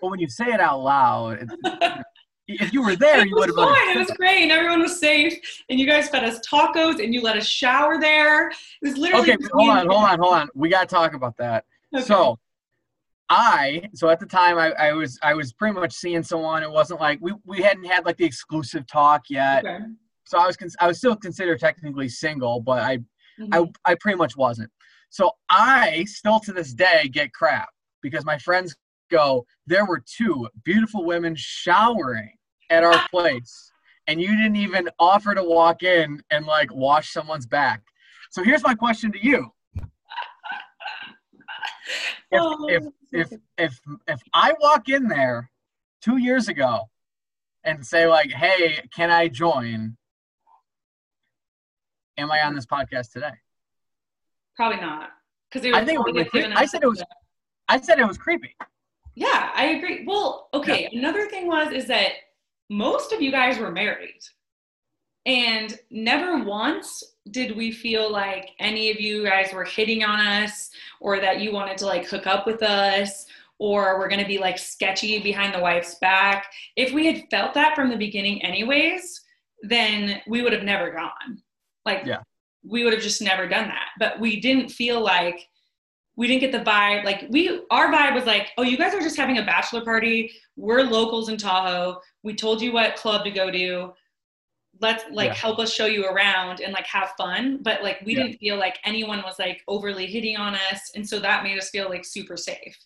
[0.00, 2.04] But when you say it out loud, it,
[2.46, 3.76] if you were there, you would was have.
[3.76, 3.96] fine.
[3.96, 5.34] It was great, and everyone was safe.
[5.70, 8.48] And you guys fed us tacos, and you let us shower there.
[8.50, 9.32] It was literally.
[9.32, 10.48] Okay, hold on, hold on, hold on.
[10.54, 11.64] We got to talk about that.
[11.94, 12.04] Okay.
[12.04, 12.38] So,
[13.30, 16.62] I so at the time I, I was I was pretty much seeing someone.
[16.62, 19.64] It wasn't like we, we hadn't had like the exclusive talk yet.
[19.64, 19.78] Okay.
[20.24, 22.98] So I was cons- I was still considered technically single, but I
[23.40, 23.72] Mhm.
[23.84, 24.70] I I pretty much wasn't.
[25.10, 27.68] So I still to this day get crap
[28.02, 28.76] because my friends
[29.14, 32.32] go, there were two beautiful women showering
[32.70, 33.06] at our ah.
[33.10, 33.70] place,
[34.06, 37.82] and you didn't even offer to walk in and like wash someone's back.
[38.30, 39.50] So here's my question to you.
[42.30, 45.50] If, Oh, if if if if I walk in there
[46.02, 46.80] two years ago
[47.62, 49.96] and say like, "Hey, can I join?"
[52.16, 53.36] Am I on this podcast today?
[54.56, 55.10] Probably not.
[55.50, 57.02] Because I think it would be cre- I said it was-
[57.68, 58.54] I said it was creepy.
[59.14, 60.04] Yeah, I agree.
[60.06, 60.88] Well, okay.
[60.92, 62.12] Another thing was is that
[62.70, 64.20] most of you guys were married,
[65.26, 70.70] and never once did we feel like any of you guys were hitting on us,
[71.00, 73.26] or that you wanted to like hook up with us,
[73.58, 76.46] or we're gonna be like sketchy behind the wife's back.
[76.76, 79.22] If we had felt that from the beginning, anyways,
[79.62, 81.42] then we would have never gone.
[81.86, 82.20] Like, Yeah.
[82.62, 83.90] we would have just never done that.
[83.98, 85.48] But we didn't feel like
[86.16, 89.00] we didn't get the vibe like we our vibe was like oh you guys are
[89.00, 90.32] just having a bachelor party.
[90.56, 92.00] We're locals in tahoe.
[92.22, 93.92] We told you what club to go to.
[94.80, 95.34] Let's like Yeah.
[95.34, 97.58] help us show you around and like have fun.
[97.62, 98.24] But like we Yeah.
[98.24, 100.92] didn't feel like anyone was like overly hitting on us.
[100.94, 102.76] And so that made us feel like super safe.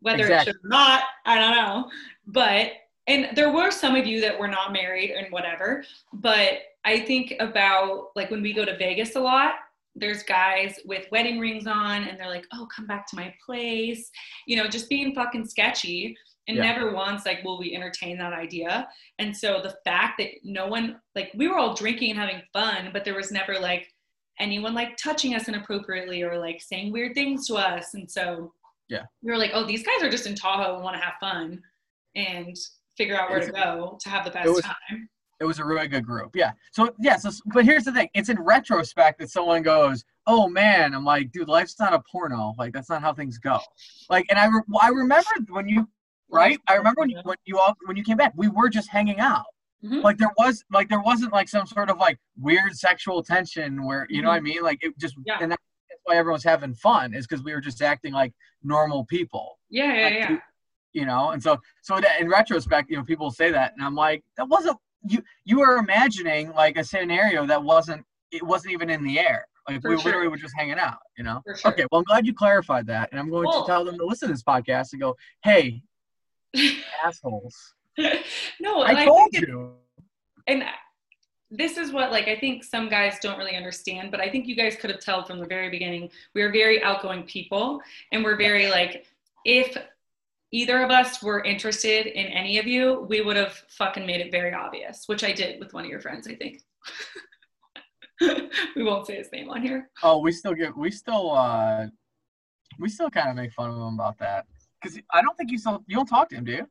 [0.00, 0.50] Whether Exactly.
[0.50, 1.90] it should or not i don't know.
[2.26, 2.72] But
[3.06, 5.84] and there were some of you that were not married and whatever.
[6.12, 9.54] But i think about like when we go to vegas a lot
[10.00, 14.10] there's guys with wedding rings on and they're like oh come back to my place
[14.46, 16.62] you know just being fucking sketchy and Yeah.
[16.72, 21.00] never once like will we entertain that idea and so the fact that no one
[21.14, 23.92] like we were all drinking and having fun but there was never like
[24.40, 28.52] anyone like touching us inappropriately or like saying weird things to us and so
[28.88, 29.04] Yeah.
[29.22, 31.60] we were like oh these guys are just in tahoe and want to have fun
[32.14, 32.56] and
[32.96, 35.08] figure out where to go to have the best was- time
[35.40, 36.34] It was a really good group.
[36.34, 36.52] Yeah.
[36.72, 37.16] So yeah.
[37.16, 38.08] So but here's the thing.
[38.14, 42.54] It's in retrospect that someone goes, "Oh man," I'm like, "Dude, life's not a porno.
[42.58, 43.58] Like that's not how things go."
[44.10, 45.88] Like, and I re- I remember when you
[46.30, 46.58] right.
[46.68, 49.20] I remember when you when you all when you came back, we were just hanging
[49.20, 49.44] out.
[49.84, 50.02] Mhm.
[50.02, 54.06] Like there was like there wasn't like some sort of like weird sexual tension where
[54.10, 54.62] you know what I mean.
[54.62, 55.38] Like it just Yeah.
[55.40, 55.62] and that's
[56.02, 58.32] why everyone's having fun is because we were just acting like
[58.64, 59.58] normal people.
[59.70, 60.36] yeah yeah yeah
[60.94, 63.94] you know and so so that in retrospect you know people say that and i'm
[63.94, 64.74] like that wasn't
[65.06, 69.46] you you were imagining like a scenario that wasn't it wasn't even in the air.
[69.68, 70.04] Like For we sure.
[70.06, 71.42] literally were just hanging out you know?
[71.56, 71.70] Sure.
[71.72, 74.04] okay well i'm glad you clarified that and i'm going Well- to tell them to
[74.06, 75.82] listen to this podcast and go hey
[77.04, 77.74] assholes.
[78.60, 79.74] No i told it- you.
[80.46, 80.64] And
[81.50, 84.54] this is what like i think some guys don't really understand but i think you
[84.56, 86.10] guys could have told from the very beginning.
[86.34, 87.80] We are very outgoing people
[88.12, 89.04] and we're very like
[89.44, 89.76] if
[90.50, 94.30] either of us were interested in any of you we would have fucking made it
[94.32, 96.60] very obvious which i did with one of your friends i think.
[98.74, 99.90] We won't say his name on here.
[100.02, 101.86] Oh we still get we still uh
[102.80, 104.46] we still kind of make fun of him about that.
[104.82, 106.66] Because i don't think you still you don't talk to him do you?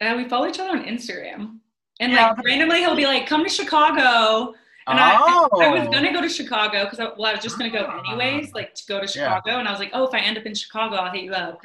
[0.00, 1.58] And we follow each other on instagram.
[2.00, 4.54] And Yeah, like randomly he'll be like come to chicago.
[4.86, 7.56] And I, oh I was gonna go to Chicago because I, well, I was just
[7.56, 9.36] gonna go anyways, like to go to Yeah.
[9.36, 9.58] Chicago.
[9.58, 11.60] And I was like, oh, if I end up in Chicago, I'll hit you up.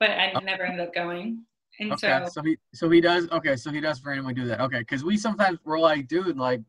[0.00, 1.44] But I never ended up going.
[1.80, 4.60] And Okay, so, so he so he does okay, so he does randomly do that.
[4.60, 6.60] Okay, because we sometimes we're like, dude, like,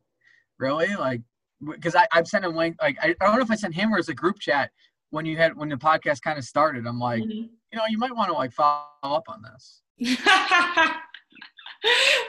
[0.58, 1.22] really, like,
[1.64, 3.94] because I I've sent him link like I, I don't know if I sent him
[3.94, 4.72] or as a group chat
[5.12, 6.88] when you had when the podcast kind of started.
[6.88, 7.50] I'm like, Mhm.
[7.72, 9.82] you know, you might want to like follow up on this.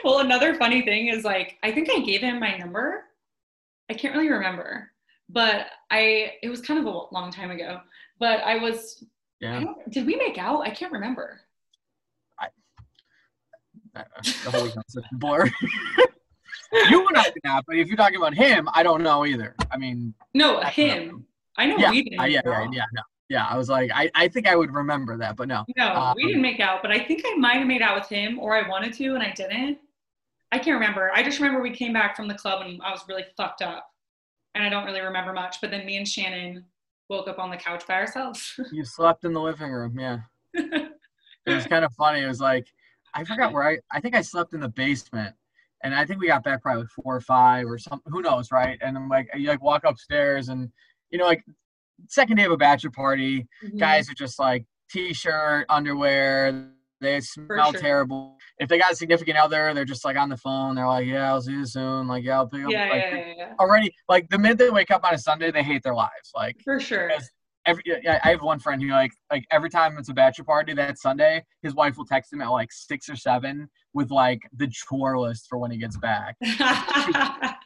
[0.03, 3.05] well, another funny thing is like, I think I gave him my number.
[3.89, 4.91] I can't really remember,
[5.29, 7.79] but I, it was kind of a long time ago,
[8.19, 9.03] but I was,
[9.39, 10.61] Yeah, did we make out?
[10.61, 11.39] I can't remember.
[13.95, 14.03] Uh,
[14.43, 15.45] the whole such a blur.
[16.89, 19.55] you and I did not, but if you're talking about him, I don't know either.
[19.71, 21.25] I mean, No, I him.
[21.57, 22.19] I know yeah, we didn't.
[22.19, 23.47] uh, yeah, yeah, yeah, no, yeah.
[23.47, 25.65] I was like, I I think I would remember that, but no.
[25.75, 28.07] No, Um, we didn't make out, but I think I might have made out with
[28.09, 29.79] him or I wanted to and I didn't.
[30.51, 31.11] I can't remember.
[31.13, 33.89] I just remember we came back from the club and I was really fucked up.
[34.55, 35.59] And I don't really remember much.
[35.61, 36.63] But then me and Shannon
[37.09, 38.59] woke up on the couch by ourselves.
[38.71, 40.19] You slept in the living room, yeah.
[40.53, 40.91] it
[41.45, 42.21] was kind of funny.
[42.21, 42.67] It was like
[43.13, 45.35] I forgot where I I think I slept in the basement,
[45.83, 48.11] and I think we got back probably four or five or something.
[48.11, 48.77] Who knows, right?
[48.81, 50.69] And I'm like, you like walk upstairs, and
[51.11, 51.43] you know, like
[52.07, 53.47] second day of a bachelor party.
[53.63, 53.79] Mhm.
[53.79, 56.69] Guys are just like t-shirt, underwear.
[57.01, 57.81] They smell sure.
[57.81, 58.36] terrible.
[58.59, 60.75] If they got a significant other, they're just like on the phone.
[60.75, 63.15] They're like, "Yeah, I'll see you soon." Like, "Yeah, I'll pick up." Yeah, like, yeah,
[63.15, 63.53] yeah, yeah.
[63.59, 66.31] Already, like the minute they wake up on a Sunday, they hate their lives.
[66.35, 67.11] Like, For sure.
[67.65, 70.73] Every yeah, I have one friend who like like every time it's a bachelor party
[70.73, 74.67] that Sunday, his wife will text him at like six or seven with like the
[74.67, 76.37] chore list for when he gets back.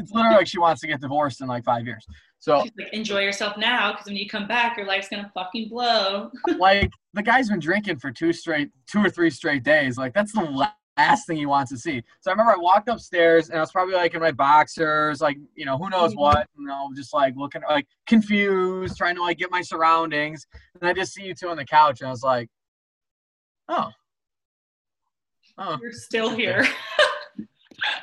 [0.00, 2.06] It's literally like she wants to get divorced in like five years.
[2.40, 5.68] So She's like, enjoy yourself now, because when you come back, your life's gonna fucking
[5.68, 6.30] blow.
[6.58, 9.98] like the guy's been drinking for two straight two or three straight days.
[9.98, 12.02] Like that's the last thing he wants to see.
[12.20, 15.36] So I remember I walked upstairs and I was probably like in my boxers, like
[15.54, 16.20] you know who knows mm-hmm.
[16.20, 20.46] what, you know, just like looking like confused, trying to like get my surroundings,
[20.80, 22.48] and I just see you two on the couch, and I was like,
[23.68, 23.90] oh,
[25.58, 26.66] oh, You're still here.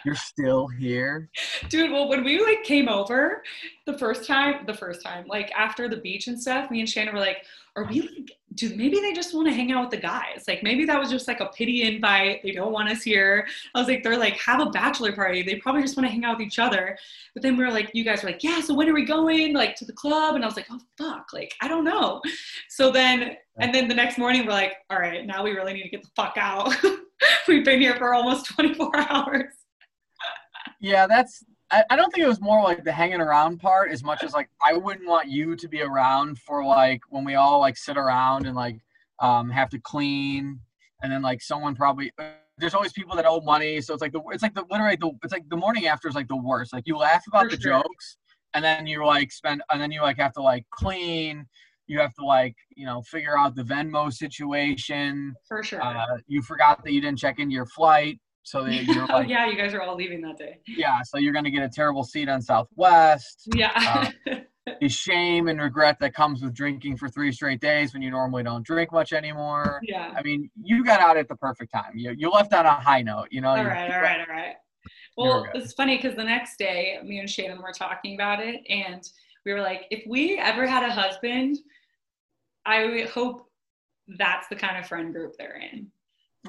[0.05, 1.29] you're still here.
[1.69, 3.43] Dude, well, when we like came over
[3.85, 7.13] the first time, the first time, like after the beach and stuff, me and Shannon
[7.13, 7.43] were like,
[7.75, 10.45] are we like, dude, maybe they just want to hang out with the guys.
[10.47, 12.41] Like maybe that was just like a pity invite.
[12.41, 13.47] They don't want us here.
[13.75, 15.43] I was like, they're like, have a bachelor party.
[15.43, 16.97] They probably just want to hang out with each other.
[17.33, 19.53] But then we were like, you guys were like, yeah, so when are we going?
[19.53, 20.35] Like to the club?
[20.35, 22.21] And I was like, oh fuck, like I don't know.
[22.67, 25.83] So then and then the next morning we're like, all right, now we really need
[25.83, 26.75] to get the fuck out.
[27.47, 29.53] We've been here for almost 24 hours.
[30.79, 31.43] Yeah, that's.
[31.69, 34.33] I, I don't think it was more like the hanging around part as much as
[34.33, 37.97] like I wouldn't want you to be around for like when we all like sit
[37.97, 38.77] around and like
[39.19, 40.59] um have to clean
[41.03, 42.11] and then like someone probably
[42.57, 45.11] there's always people that owe money so it's like the it's like the literally the
[45.23, 47.61] it's like the morning after is like the worst like you laugh about For the
[47.61, 47.73] sure.
[47.81, 48.17] jokes
[48.53, 51.45] and then you like spend and then you like have to like clean
[51.87, 55.83] you have to like you know figure out the Venmo situation For sure.
[55.83, 59.57] uh, you forgot that you didn't check into your flight so you're oh yeah, you
[59.57, 60.59] guys are all leaving that day.
[60.67, 63.49] yeah, so you're gonna get a terrible seat on Southwest.
[63.53, 63.71] Yeah.
[64.25, 64.35] Uh,
[64.81, 68.43] the shame and regret that comes with drinking for three straight days when you normally
[68.43, 69.81] don't drink much anymore.
[69.83, 70.13] yeah.
[70.15, 71.91] I mean, you got out at the perfect time.
[71.95, 73.27] You you left on a high note.
[73.31, 73.49] You know.
[73.49, 74.55] All right, all right, all right.
[75.17, 79.03] Well, it's funny because the next day, me and Shannon were talking about it, and
[79.45, 81.57] we were like, if we ever had a husband,
[82.65, 83.49] I hope
[84.17, 85.91] that's the kind of friend group they're in.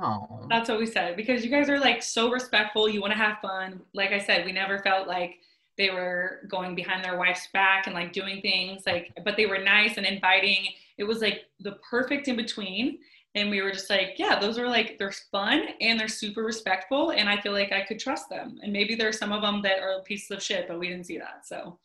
[0.01, 2.89] Oh, That's what we said because you guys are like so respectful.
[2.89, 3.81] You want to have fun.
[3.95, 5.39] Like I said, we never felt like
[5.77, 9.59] they were going behind their wife's back and like doing things like, but they were
[9.59, 10.67] nice and inviting.
[10.97, 12.99] It was like the perfect in between.
[13.35, 17.11] And we were just like, yeah, those are like, they're fun and they're super respectful.
[17.11, 18.59] And I feel like I could trust them.
[18.63, 21.19] And maybe there's some of them that are pieces of shit, but we didn't see
[21.19, 21.47] that.
[21.47, 21.79] So,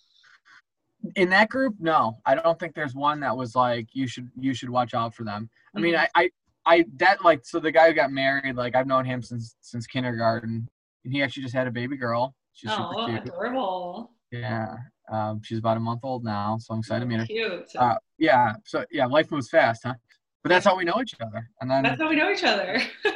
[1.15, 4.53] in that group, no, I don't think there's one that was like you should you
[4.53, 5.49] should watch out for them.
[5.75, 6.07] I mean, Mhm.
[6.15, 6.29] I, I
[6.65, 9.85] I that like so the guy who got married, like I've known him since since
[9.87, 10.67] kindergarten,
[11.03, 12.35] and he actually just had a baby girl.
[12.53, 13.21] She's super oh, cute.
[13.25, 14.11] adorable.
[14.31, 14.75] Yeah,
[15.11, 17.25] um, she's about a month old now, so I'm excited to meet her.
[17.25, 17.69] Cute.
[17.75, 19.95] Uh, yeah, so yeah, life moves fast, huh?
[20.43, 21.49] But that's how we know each other.
[21.61, 22.81] And then That's how we know each other.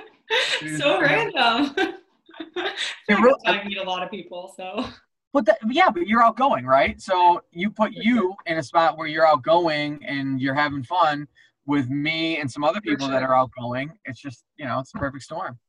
[0.78, 1.74] So random.
[1.78, 2.76] It
[3.10, 4.86] really- I meet a lot of people, so
[5.32, 7.00] But that, yeah, but you're outgoing, right?
[7.02, 11.30] So you put you in a spot where you're outgoing and you're having fun
[11.68, 13.92] with me and some other people that are outgoing.
[14.06, 15.60] It's just, you know, it's a perfect storm.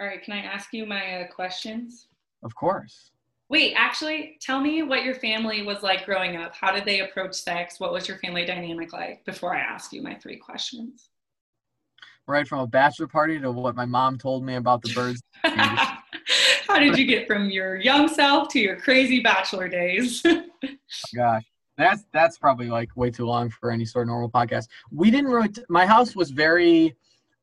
[0.00, 0.22] all right.
[0.22, 2.08] Can I ask you my uh, questions?
[2.42, 3.10] Of course.
[3.50, 6.54] Wait, actually, tell me what your family was like growing up.
[6.54, 7.80] How did they approach sex?
[7.80, 9.24] What was your family dynamic like?
[9.24, 11.10] Before I ask you my three questions.
[12.26, 15.22] Right from a bachelor party to what my mom told me about the birds.
[16.68, 20.22] How did you get from your young self to your crazy bachelor days?
[21.16, 21.44] Gosh,
[21.78, 24.66] that's that's probably like way too long for any sort of normal podcast.
[24.90, 25.48] We didn't really.
[25.48, 26.96] T- my house was very.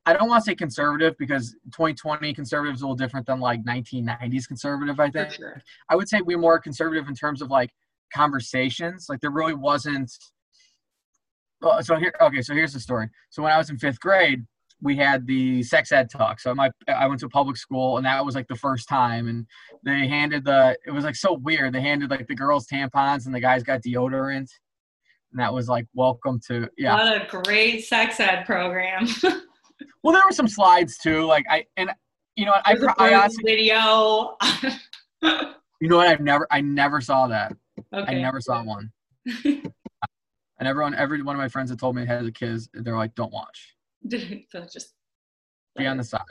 [0.05, 3.63] I don't want to say conservative because 2020 conservative is a little different than like
[3.63, 4.99] 1990s conservative.
[4.99, 5.31] I think.
[5.31, 5.63] sure.
[5.89, 7.71] I would say we're more conservative in terms of like
[8.13, 9.07] conversations.
[9.09, 10.11] Like there really wasn't.
[11.61, 13.09] Well, so here, okay, so here's the story.
[13.29, 14.45] So when I was in fifth grade,
[14.81, 16.39] we had the sex ed talk.
[16.39, 19.27] So my, I went to a public school, and that was like the first time.
[19.27, 19.45] And
[19.83, 21.73] they handed the, it was like so weird.
[21.73, 24.49] They handed like the girls tampons, and the guys got deodorant.
[25.31, 26.93] And that was like welcome to yeah.
[26.93, 29.07] What a great sex ed program.
[30.03, 31.25] Well, there were some slides too.
[31.25, 31.91] Like I and
[32.35, 34.37] you know what, I There's a pro- I honestly video.
[35.81, 37.53] you know what I've never I never saw that.
[37.93, 38.15] okay.
[38.17, 38.91] I never saw one.
[40.57, 42.95] And everyone, every one of my friends that told me it has a kids, they're
[42.95, 43.74] like, don't watch.
[44.49, 44.93] so just
[45.77, 46.21] Be on the side.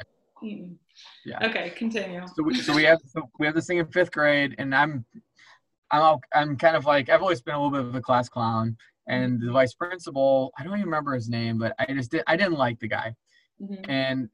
[0.43, 0.77] Mm.
[1.25, 1.39] Yeah.
[1.49, 2.23] Okay, continue.
[2.37, 5.05] So we, so we have so we have this thing in fifth grade, and I'm
[5.91, 8.29] I'm all- I'm kind of like I've always been a little bit of a class
[8.29, 8.77] clown,
[9.09, 12.37] and the vice principal I don't even remember his name, but I just did I
[12.37, 13.15] didn't like the guy,
[13.61, 14.29] Mhm, and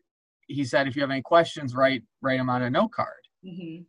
[0.49, 3.23] he said if you have any questions, write write them on a note card.
[3.45, 3.85] mhm.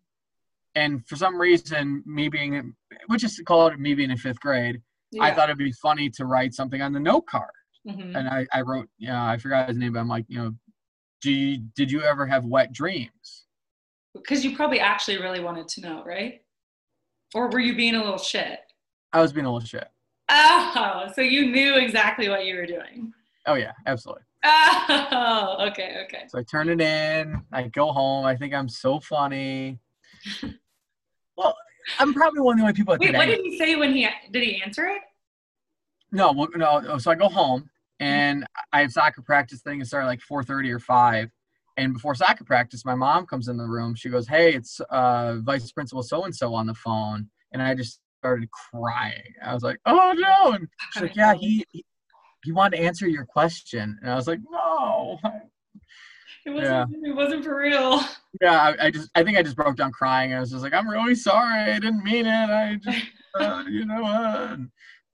[0.75, 2.73] And for some reason, me being
[3.07, 4.81] which is called me being in fifth grade,
[5.19, 7.51] I thought it'd be funny to write something on the note card.
[7.87, 8.15] Mhm.
[8.15, 10.53] And I, I wrote, yeah, I forgot his name, but I'm like, you know,
[11.21, 13.45] do you, did you ever have wet dreams?
[14.13, 16.41] Because you probably actually really wanted to know, right?
[17.33, 18.59] Or were you being a little shit?
[19.13, 19.87] I was being a little shit.
[20.29, 23.13] Oh, so you knew exactly what you were doing.
[23.47, 24.23] Oh yeah, absolutely.
[24.43, 26.23] Oh, okay, okay.
[26.27, 27.41] So I turn it in.
[27.51, 28.25] I go home.
[28.25, 29.79] I think I'm so funny.
[31.35, 31.55] well,
[31.99, 34.43] I'm probably one of the only people Wait, what did he say when he did
[34.43, 35.01] he answer it?
[36.11, 36.97] No, well, no.
[36.97, 37.69] So I go home
[38.01, 39.79] and I have soccer practice thing.
[39.79, 41.29] It started like 4:30 or 5.
[41.77, 43.95] And before soccer practice, my mom comes in the room.
[43.95, 47.75] She goes, "Hey, it's uh, Vice Principal so and so on the phone." And I
[47.75, 49.33] just started crying.
[49.43, 51.85] I was like, "Oh no!" And she's like, "Yeah, he he,
[52.43, 55.19] he wanted to answer your question." And I was like, "No."
[56.43, 57.05] It wasn't.
[57.05, 58.01] It wasn't for real.
[58.41, 60.33] Yeah, I, I just I think I just broke down crying.
[60.33, 61.71] I was just like, "I'm really sorry.
[61.71, 62.49] I didn't mean it.
[62.49, 63.05] I just,
[63.39, 64.59] uh, you know." what?"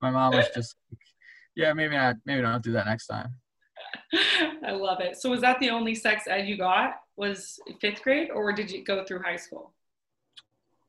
[0.02, 1.00] My mom was just, like,
[1.58, 2.16] "Yeah, maybe not.
[2.26, 3.34] Maybe don't do that next time."
[4.66, 5.18] I love it.
[5.18, 6.96] So was that the only sex ed you got?
[7.16, 9.74] Was fifth grade, or did you go through high school?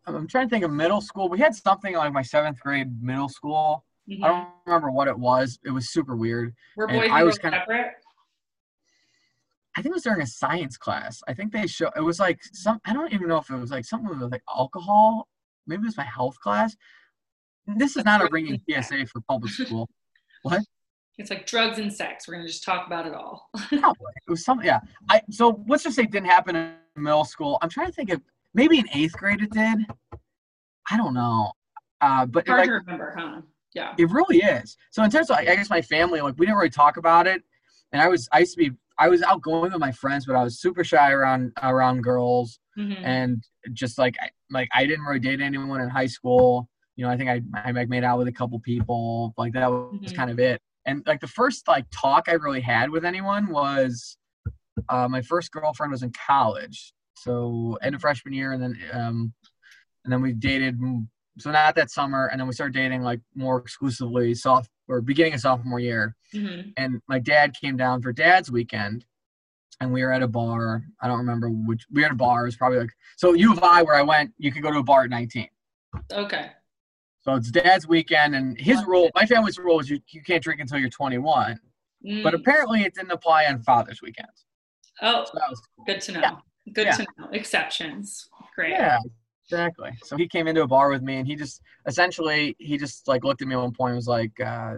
[0.06, 1.28] I'm- trying to think of middle school.
[1.28, 3.84] We had something like my seventh grade middle school.
[4.08, 4.24] Mhm.
[4.24, 5.58] I don't remember what it was.
[5.64, 6.54] It was super weird.
[6.76, 7.94] Were and boys I and was girls kinda- separate?
[9.76, 11.22] I think it was during a science class.
[11.28, 12.80] I think they show it was like some.
[12.84, 15.28] I don't even know if it was like something with like alcohol.
[15.66, 16.74] Maybe it was my health class.
[17.66, 19.88] This is not a ringing PSA for public school.
[21.18, 22.28] It's like drugs and sex.
[22.28, 23.48] We're gonna just talk about it all.
[23.68, 24.12] Probably.
[24.26, 24.66] It was something.
[24.66, 24.80] Yeah.
[25.08, 27.58] I so let's just say it didn't happen in middle school.
[27.62, 28.20] I'm trying to think of
[28.54, 29.78] maybe in eighth grade it did.
[30.90, 31.52] I don't know.
[32.00, 33.40] Uh, but Hard like, to remember, huh?
[33.74, 33.94] Yeah.
[33.98, 34.76] It really is.
[34.90, 37.42] So in terms of, I guess my family, like we didn't really talk about it,
[37.92, 40.42] and I was, I used to be, I was outgoing with my friends, but I
[40.42, 43.00] was super shy around around girls, Mhm.
[43.02, 46.68] and just like, I, like I didn't really date anyone in high school.
[46.98, 49.94] You know, I think I, I made out with a couple people, like that was
[50.12, 50.14] Mhm.
[50.16, 50.60] kind of it.
[50.84, 54.18] And like the first like talk I really had with anyone was,
[54.88, 59.32] uh, my first girlfriend was in college, so end of freshman year, and then, um,
[60.04, 61.06] and then we dated mm,
[61.38, 65.34] so not that summer and then we started dating like more exclusively soft or beginning
[65.34, 66.72] of sophomore year Mhm.
[66.76, 69.04] and my dad came down for dad's weekend
[69.80, 72.42] and we were at a bar i don't remember which we were at a bar
[72.42, 74.78] it was probably like so u of i where i went you could go to
[74.78, 75.48] a bar at 19
[76.12, 76.50] Okay.
[77.28, 80.60] So it's dad's weekend and his rule my family's rule is you, you can't drink
[80.60, 81.60] until you're 21
[82.22, 82.34] but Mm.
[82.34, 84.28] apparently it didn't apply on father's weekend.
[85.02, 85.32] oh, so
[85.76, 85.84] cool.
[85.84, 86.20] good to know.
[86.20, 86.36] Yeah.
[86.72, 86.92] Good Yeah.
[86.92, 87.28] to know.
[87.32, 88.28] Exceptions.
[88.54, 88.70] Great.
[88.70, 88.98] Yeah,
[89.44, 89.90] exactly.
[90.04, 93.24] So he came into a bar with me, and he just essentially he just like
[93.24, 94.76] looked at me at one point and was like, uh,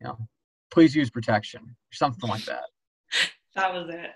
[0.00, 0.16] you know,
[0.70, 2.64] please use protection or something like that.
[3.56, 4.10] That was it.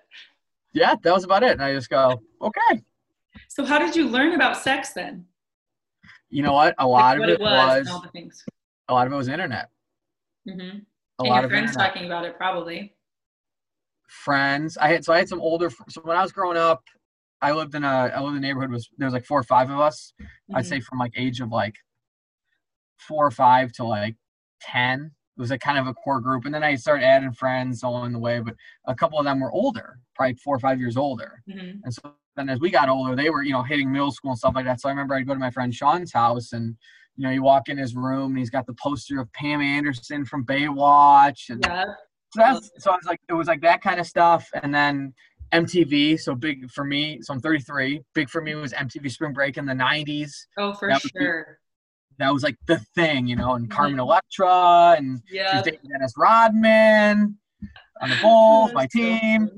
[0.72, 1.52] Yeah, that was about it.
[1.52, 2.82] And I just go, okay.
[3.48, 5.26] So how did you learn about sex then?
[6.30, 6.74] You know what?
[6.78, 8.44] A lot Like of it was, and all the things.
[8.88, 9.70] a lot of it was internet.
[10.48, 10.60] Mm-hmm.
[10.60, 11.88] A And lot your of friends internet.
[11.94, 12.94] talking about it probably.
[14.08, 14.76] friends.
[14.78, 15.70] I had so I had some older.
[15.88, 16.82] So when I was growing up,
[17.40, 19.44] I lived in a I lived in a neighborhood was there was like four or
[19.44, 20.12] five of us.
[20.54, 20.68] I'd Mhm.
[20.68, 21.76] say from like age of like
[22.98, 24.16] four or five to like
[24.60, 25.12] ten.
[25.36, 28.12] It was a kind of a core group, and then I started adding friends along
[28.12, 28.40] the way.
[28.40, 28.56] But
[28.86, 31.42] a couple of them were older, probably four or five years older.
[31.48, 31.80] Mhm.
[31.84, 34.38] And so then as we got older, they were you know hitting middle school and
[34.38, 34.80] stuff like that.
[34.80, 36.76] So I remember I'd go to my friend Sean's house, and
[37.16, 40.24] you know you walk in his room, and he's got the poster of Pam Anderson
[40.24, 41.84] from Baywatch, and Yeah.
[42.34, 45.12] so that's so I was like it was like that kind of stuff, and then
[45.52, 46.20] MTV.
[46.20, 47.20] So big for me.
[47.22, 48.02] So I'm 33.
[48.14, 50.30] Big for me was MTV Spring Break in the 90s.
[50.58, 51.58] Oh, for That sure.
[52.18, 53.54] That was like the thing, you know.
[53.54, 53.98] And Carmen.
[54.00, 55.62] Electra, and Yeah.
[55.62, 57.38] Dennis Rodman
[58.02, 59.48] on the Bulls, my team.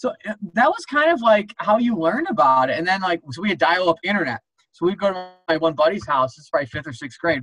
[0.00, 2.78] So uh, that was kind of like how you learn about it.
[2.78, 4.40] And then like so we had dial-up internet.
[4.72, 6.36] So we'd go to my one buddy's house.
[6.36, 7.42] This is probably fifth or sixth grade,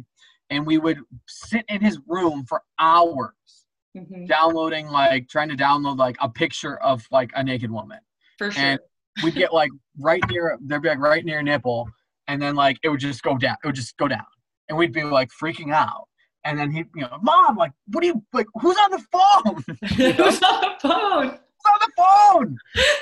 [0.49, 0.97] and we would
[1.27, 3.33] sit in his room for hours
[3.95, 7.99] hmm downloading like trying to download like a picture of like a naked woman.
[8.39, 8.63] For sure.
[8.63, 8.79] And
[9.23, 11.87] we'd get like right near there'd be like right near nipple,
[12.27, 13.57] and then like it would just go down.
[13.63, 14.25] It would just go down,
[14.67, 16.07] and we'd be like freaking out.
[16.43, 18.47] And then he, you know, mom, like, what do you like?
[18.61, 19.63] Who's on the phone?
[20.15, 21.39] Who's on the phone?
[21.73, 22.57] On the phone?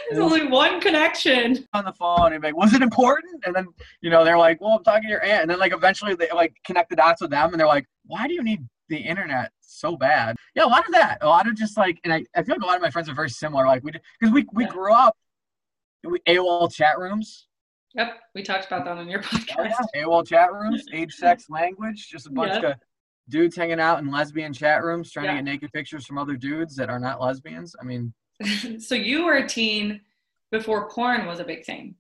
[0.10, 1.66] There's only one connection.
[1.74, 3.44] On the phone, and like, was it important?
[3.46, 3.68] And then
[4.02, 5.42] you know they're like, well, I'm talking to your aunt.
[5.44, 8.28] And then like eventually they like connect the dots with them, and they're like, why
[8.28, 10.36] do you need the internet so bad?
[10.56, 12.64] Yeah, a lot of that, a lot of just like, and I, I feel like
[12.64, 13.66] a lot of my friends are very similar.
[13.66, 14.70] Like we, because we we Yeah.
[14.70, 15.16] grew up,
[16.04, 17.48] we AOL chat rooms.
[17.96, 18.20] Yep.
[18.36, 19.74] We talked about that on your Oh, podcast.
[19.94, 20.04] yeah.
[20.04, 22.74] AOL chat rooms, age, sex, language, just a bunch of
[23.30, 25.32] dudes hanging out in lesbian chat rooms trying Yeah.
[25.32, 27.74] to get naked pictures from other dudes that are not lesbians.
[27.82, 28.14] I mean,
[28.80, 30.02] so you were a teen
[30.52, 31.96] before porn was a big thing.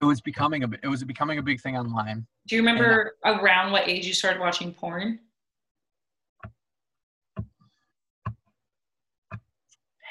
[0.00, 2.26] it was becoming a it was becoming a big thing online.
[2.46, 5.20] Do you remember around what age you started watching porn?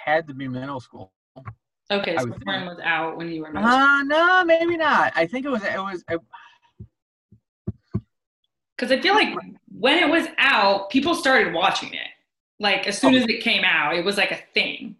[0.05, 1.11] Had to be middle school.
[1.89, 3.79] Okay, so porn was out when you were middle school.
[3.79, 5.13] Uh no, maybe not.
[5.15, 6.03] I think it was it was
[8.77, 9.35] Because I feel like
[9.71, 12.07] when it was out, people started watching it.
[12.59, 14.95] Like as soon as it came out, it was like a thing.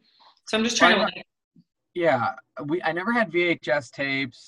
[0.48, 1.26] So I'm just trying to like,
[1.94, 2.34] yeah.
[2.66, 4.46] We I never had VHS tapes.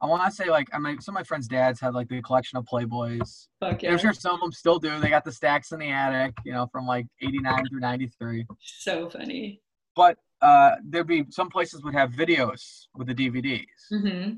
[0.00, 2.20] I want to say like I mean some of my friends' dads had like the
[2.22, 3.48] collection of Playboys.
[3.60, 4.98] fuck yeah, I'm sure some of them still do.
[5.00, 8.46] They got the stacks in the attic, you know, from like '89 through '93.
[8.60, 9.60] so funny.
[9.96, 14.32] But uh, there'd be some places would have videos with the DVDs, Mm-hmm.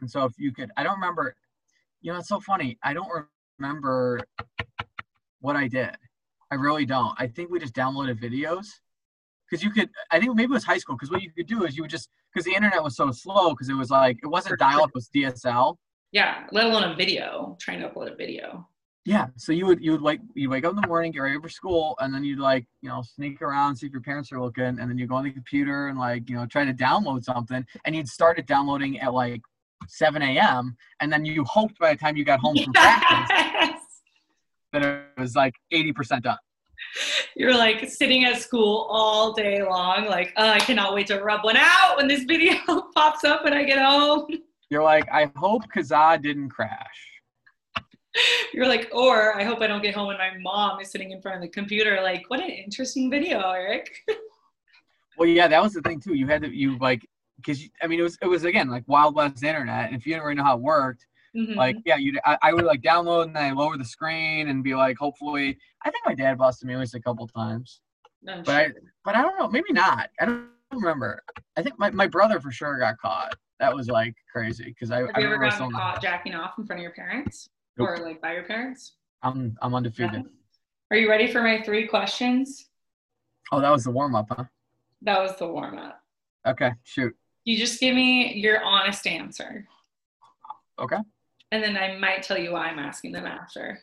[0.00, 1.34] and so if you could, I don't remember.
[2.02, 2.78] You know, it's so funny.
[2.82, 3.10] I don't
[3.58, 4.20] remember
[5.40, 5.94] what I did.
[6.50, 7.14] I really don't.
[7.18, 8.66] I think we just downloaded videos
[9.48, 9.88] because you could.
[10.10, 11.90] I think maybe it was high school because what you could do is you would
[11.90, 14.90] just because the internet was so slow because it was like it wasn't dial up,
[14.90, 15.76] it was DSL.
[16.12, 17.56] Yeah, let alone a video.
[17.60, 18.68] Trying to upload a video.
[19.06, 21.40] Yeah, so you would you would like you wake up in the morning, get ready
[21.40, 24.40] for school, and then you'd like you know sneak around, see if your parents are
[24.40, 27.24] looking, and then you go on the computer and like you know try to download
[27.24, 29.40] something, and you'd start it downloading at like
[29.88, 30.76] 7 a.m.
[31.00, 33.69] and then you hoped by the time you got home from practice
[34.72, 36.38] That it was like 80% done.
[37.36, 41.44] You're like sitting at school all day long, like, oh, I cannot wait to rub
[41.44, 42.56] one out when this video
[42.94, 44.26] pops up when I get home.
[44.70, 46.86] You're like, I hope Kazaa didn't crash.
[48.52, 51.20] You're like, or I hope I don't get home and my mom is sitting in
[51.20, 53.90] front of the computer, like, what an interesting video, Eric.
[55.20, 56.14] Well, yeah, that was the thing too.
[56.14, 57.06] You had to you like
[57.36, 60.14] because I mean it was it was again like Wild West internet, and if you
[60.14, 61.04] didn't really know how it worked,
[61.36, 61.56] Mhm.
[61.56, 64.64] like yeah you I, I would like download and then I lower the screen and
[64.64, 67.80] be like hopefully I think my dad busted me at least a couple times
[68.28, 68.72] I'm but I-
[69.04, 71.22] but I don't know maybe not I don't remember
[71.56, 75.00] I think my, my brother for sure got caught that was like crazy because I,
[75.00, 77.48] Have I you ever gotten caught jacking off in front of your parents?
[77.76, 77.88] Nope.
[77.90, 78.96] Or like by your parents?
[79.22, 80.24] I'm I'm undefeated
[80.90, 82.68] Are you ready for my three questions?
[83.52, 84.44] oh that was the warm up huh
[85.02, 86.02] That was the warm up.
[86.46, 87.14] okay shoot
[87.44, 89.66] You just give me your honest answer.
[90.78, 90.96] Okay.
[91.52, 93.80] And then I might tell you why I'm asking them after.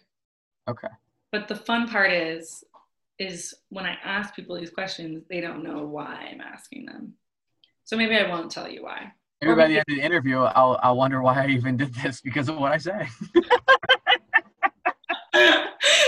[0.70, 0.88] okay
[1.32, 2.63] But the fun part is,
[3.20, 7.13] is when I ask people these questions, they don't know why I'm asking them.
[7.84, 9.11] So maybe I won't tell you why.
[9.41, 12.22] maybe by the end of the interview I'll I'll wonder why I even did this
[12.22, 13.07] because of what I say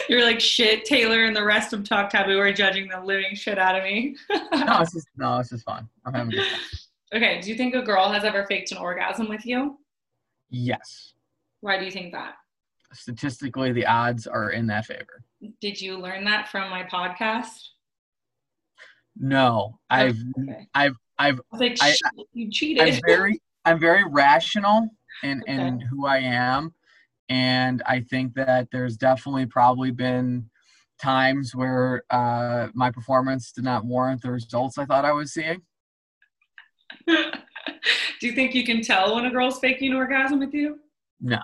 [0.10, 0.86] You're like shit.
[0.86, 4.16] Taylor and the rest of Talk Taboo are judging the living shit out of me.
[4.30, 6.60] no it's just no it's just fun I'm having a good time
[7.16, 7.42] okay.
[7.42, 9.78] Do you think a girl has ever faked an orgasm with you?
[10.50, 11.14] yes
[11.62, 12.36] Why do you think that?
[12.92, 15.24] statistically the odds are in that favor
[15.62, 17.60] Did you learn that from my podcast?
[19.16, 20.68] no I've Okay.
[20.74, 21.96] I've I've I like, I-
[22.34, 22.82] you cheated.
[22.84, 24.90] I'm very I'm very rational
[25.24, 26.74] in in who I am,
[27.28, 30.50] and I think that there's definitely probably been
[31.02, 35.62] times where uh, my performance did not warrant the results I thought I was seeing.
[37.08, 40.80] Do you think you can tell when a girl's faking an orgasm with you?
[41.22, 41.40] No,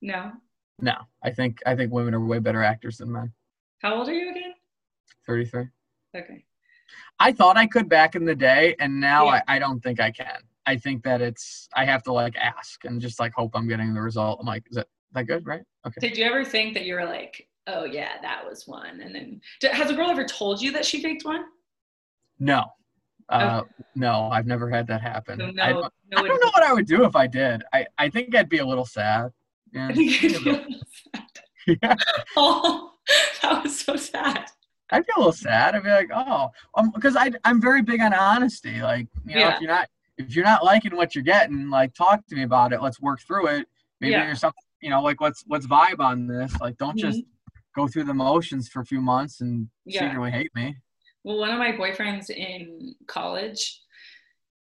[0.00, 0.32] No.
[0.80, 0.94] no.
[1.22, 3.32] I think I think women are way better actors than men.
[3.80, 4.54] How old are you again?
[5.26, 5.66] Thirty three.
[6.16, 6.44] Okay.
[7.20, 9.42] I thought I could back in the day, and now Yeah.
[9.46, 10.40] I, I don't think I can.
[10.66, 13.94] I think that it's I have to like ask and just like hope I'm getting
[13.94, 14.38] the result.
[14.40, 15.46] I'm like, is that that good?
[15.46, 15.62] Right?
[15.86, 16.00] Okay.
[16.00, 19.40] Did you ever think that you were like, oh yeah, that was one, and then
[19.72, 21.44] has a girl ever told you that she faked one?
[22.38, 22.64] No.
[23.28, 23.62] Uh,
[23.94, 25.38] no, I've never had that happen.
[25.38, 26.18] So I, no, don't- no.
[26.18, 27.62] I don't know what I would do if I did.
[27.72, 29.30] I, I think I'd be a little sad.
[29.72, 29.88] Yeah.
[29.88, 30.64] I think you'd feel
[31.14, 31.78] sad.
[31.82, 31.94] yeah.
[32.36, 32.92] Oh,
[33.42, 34.46] that was so sad.
[34.90, 35.74] I'd be a little sad.
[35.74, 38.80] I'd be like, oh, um, because I I'm very big on honesty.
[38.80, 39.54] Like, you know, Yeah.
[39.56, 42.72] if you're not if you're not liking what you're getting, like, talk to me about
[42.72, 42.80] it.
[42.82, 43.66] Let's work through it.
[44.00, 44.24] Maybe Yeah.
[44.24, 46.58] there's something, you know, like let's let's vibe on this.
[46.60, 47.20] Like, don't just
[47.76, 50.00] go through the motions for a few months and Yeah.
[50.08, 50.78] secretly hate me.
[51.24, 53.80] Well, one of my boyfriends in college,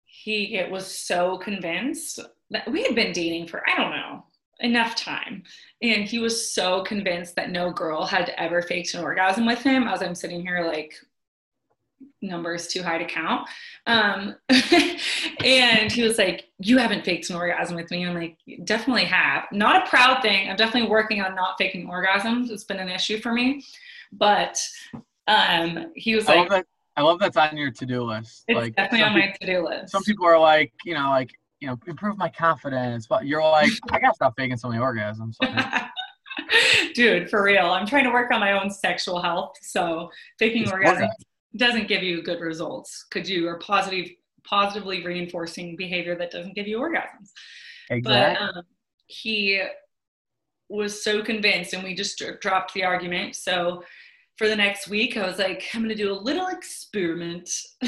[0.04, 2.20] he was so convinced
[2.50, 4.24] that we had been dating for, I don't know,
[4.60, 5.42] enough time.
[5.80, 9.88] And he was so convinced that no girl had ever faked an orgasm with him
[9.88, 10.94] as I'm sitting here like,
[12.20, 13.48] numbers too high to count.
[13.86, 14.36] Um,
[15.44, 18.06] and he was like, You haven't faked an orgasm with me.
[18.06, 19.44] I'm like, Definitely have.
[19.52, 20.48] Not a proud thing.
[20.48, 22.50] I'm definitely working on not faking orgasms.
[22.50, 23.64] It's been an issue for me.
[24.12, 24.58] But
[25.26, 26.66] um, he was I like, love that.
[26.96, 28.44] I love that's on your to-do list.
[28.48, 29.92] it's like definitely on my to-do list.
[29.92, 33.06] some people are like, you know, like, you know, improve my confidence.
[33.06, 35.36] But you're like, I gotta stop faking so many orgasms.
[36.94, 37.66] Dude, for real.
[37.66, 39.56] I'm trying to work on my own sexual health.
[39.62, 41.08] So faking work orgasms
[41.56, 44.10] doesn't give you good results because you are positive
[44.44, 47.30] positively reinforcing behavior that doesn't give you orgasms.
[47.90, 48.02] Exactly.
[48.02, 48.64] But um,
[49.06, 49.62] he
[50.68, 53.36] was so convinced, and we just dropped the argument.
[53.36, 53.84] So
[54.36, 57.48] for the next week, I was like, I'm going to do a little experiment.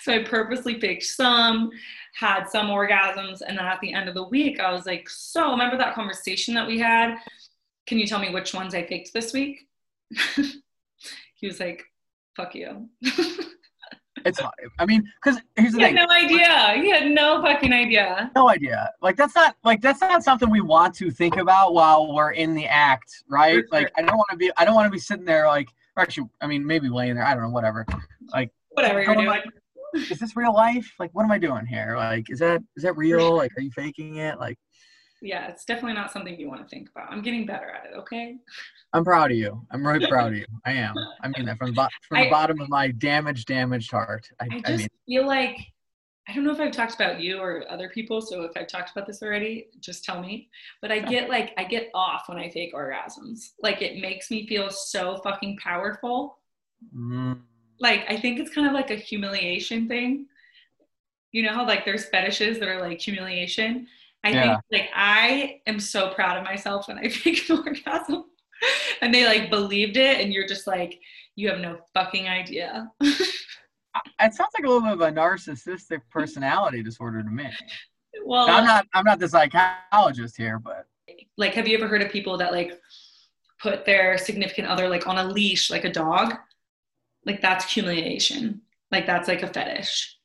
[0.00, 1.70] so I purposely picked some,
[2.14, 5.50] had some orgasms, and then at the end of the week, I was like, So
[5.50, 7.16] remember that conversation that we had?
[7.86, 9.60] Can you tell me which ones I faked this week?
[11.34, 11.84] he was like,
[12.36, 12.88] Fuck you.
[14.24, 14.40] it's
[14.78, 16.72] I mean, because here's the he had no idea.
[16.82, 18.30] He had no fucking idea.
[18.34, 18.90] no idea.
[19.02, 22.54] Like that's not like that's not something we want to think about while we're in
[22.54, 23.64] the act, right?
[23.68, 25.68] For Like I don't want to be I don't want to be sitting there like
[25.96, 27.86] or actually I mean maybe laying there, I don't know, whatever.
[28.32, 29.28] Like Whatever you're doing.
[29.28, 29.42] I-
[29.94, 30.88] is this real life?
[31.00, 31.94] Like what am I doing here?
[31.96, 33.36] Like is that is that real?
[33.36, 34.38] Like are you faking it?
[34.38, 34.58] Like
[35.22, 37.10] Yeah, it's definitely not something you want to think about.
[37.12, 38.36] I'm getting better at it, okay?
[38.92, 39.66] I'm proud of you.
[39.70, 40.46] I'm really proud of you.
[40.64, 40.94] I am.
[41.22, 44.28] I mean that from bo- from the I- bottom of my damaged, damaged heart.
[44.40, 45.58] I, I I, just mean, feel like
[46.28, 48.90] I don't know if I've talked about you or other people, so if I've talked
[48.92, 50.48] about this already, just tell me.
[50.80, 53.50] But I get like I get off when I fake orgasms.
[53.62, 56.38] Like it makes me feel so fucking powerful.
[56.94, 57.40] mm,
[57.78, 60.26] Like I think it's kind of like a humiliation thing.
[61.32, 63.86] You know how like there's fetishes that are like humiliation.
[64.24, 64.42] I Yeah.
[64.70, 68.24] think like I am so proud of myself when I fake an orgasm.
[69.00, 71.00] And they like believed it, and you're just like,
[71.34, 72.90] you have no fucking idea.
[73.00, 77.48] it sounds like a little bit of a narcissistic personality disorder to me.
[78.24, 78.86] well, I'm not.
[78.92, 80.86] I'm not the psychologist here, but
[81.38, 82.78] like have you ever heard of people that like
[83.60, 86.34] put their significant other like on a leash like a dog
[87.26, 88.60] like that's humiliation
[88.92, 90.16] like that's like a fetish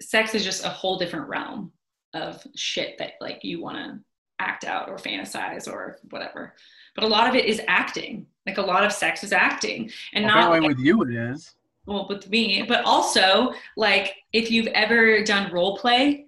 [0.00, 1.70] sex is just a whole different realm
[2.14, 4.00] of shit that like you want to
[4.38, 6.54] act out or fantasize or whatever.
[6.94, 8.26] But a lot of it is acting.
[8.46, 9.90] Like a lot of sex is acting.
[10.12, 11.54] And not apparently with you it is.
[11.86, 12.64] well with me.
[12.66, 16.26] But also like if you've ever done role play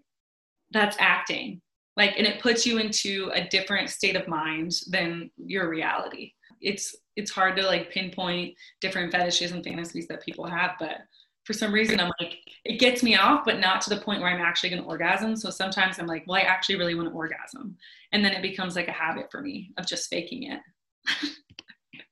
[0.72, 1.60] that's acting.
[1.96, 6.32] Like and it puts you into a different state of mind than your reality.
[6.60, 10.98] It's it's hard to like pinpoint different fetishes and fantasies that people have but
[11.44, 14.30] for some reason i'm like it gets me off but not to the point where
[14.30, 17.14] i'm actually going to orgasm so sometimes i'm like well i actually really want to
[17.14, 17.76] orgasm
[18.12, 20.60] and then it becomes like a habit for me of just faking it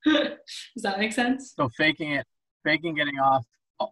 [0.74, 2.26] does that make sense So faking it,
[2.64, 3.44] faking getting off,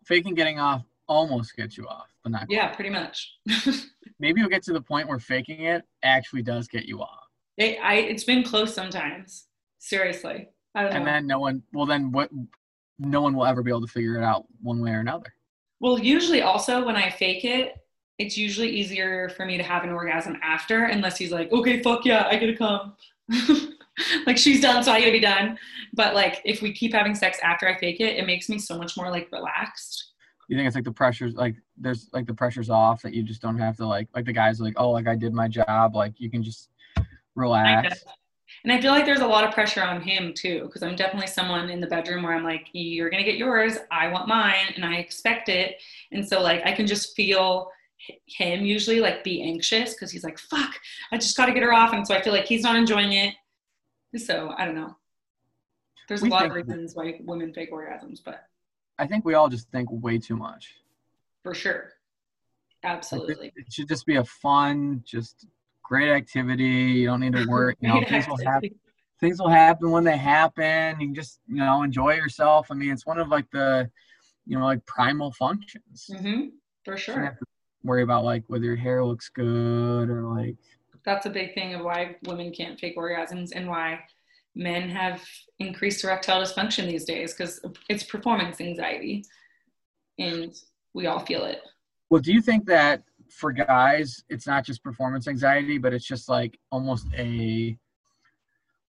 [0.07, 2.47] faking getting off almost gets you off, but not.
[2.49, 3.34] yeah pretty much
[4.18, 7.26] Maybe you'll get to the point where faking it actually does get you off,
[7.59, 9.47] It, I, it's been close sometimes.
[9.78, 10.97] Seriously, I don't know.
[10.97, 11.62] and then no one.
[11.74, 12.30] Well, then what?
[12.99, 15.32] No one will ever be able to figure it out one way or another.
[15.80, 17.74] well, usually also when I fake it,
[18.18, 22.05] it's usually easier for me to have an orgasm after, unless he's like, "Okay, fuck
[22.05, 22.97] yeah, I gotta come."
[24.26, 25.59] like she's done, so I gotta be done.
[25.92, 28.78] But like if we keep having sex after I fake it, it makes me so
[28.78, 30.12] much more like relaxed.
[30.49, 33.42] You think it's like the pressure's like there's like the pressure's off that you just
[33.42, 36.14] don't have to like like the guys like oh like I did my job like
[36.18, 36.70] you can just
[37.34, 38.05] relax.
[38.64, 41.28] And I feel like there's a lot of pressure on him too, because I'm definitely
[41.28, 44.84] someone in the bedroom where I'm like, you're gonna get yours, I want mine, and
[44.84, 45.80] I expect it.
[46.12, 47.70] And so like I can just feel
[48.26, 50.74] him usually like be anxious because he's like, fuck,
[51.12, 51.92] I just gotta get her off.
[51.92, 53.34] And so I feel like he's not enjoying it.
[54.16, 54.96] So I don't know.
[56.09, 58.44] There's a lot of reasons why women fake orgasms, but
[58.98, 60.74] I think we all just think way too much.
[61.42, 61.92] for sure.
[62.84, 63.48] Like, Absolutely.
[63.48, 65.46] it, it should just be a fun, just
[65.89, 66.64] great activity.
[66.64, 67.76] You don't need to work.
[67.80, 68.70] You know, things will happen.
[69.18, 71.01] Things will happen when they happen.
[71.01, 72.68] You can just you know enjoy yourself.
[72.70, 73.91] I mean, it's one of like the
[74.47, 76.11] you know like primal functions.
[76.11, 76.51] Mhm,
[76.84, 77.39] For sure.
[77.82, 80.57] worry about like whether your hair looks good or like
[81.05, 84.01] that's a big thing of why women can't fake orgasms and why
[84.57, 85.22] men have
[85.61, 89.24] increased erectile dysfunction these days because it's performance anxiety
[90.18, 90.53] and
[90.95, 91.61] we all feel it
[92.11, 96.29] Well, do you think that for guys, it's not just performance anxiety, but it's just
[96.29, 97.77] like almost a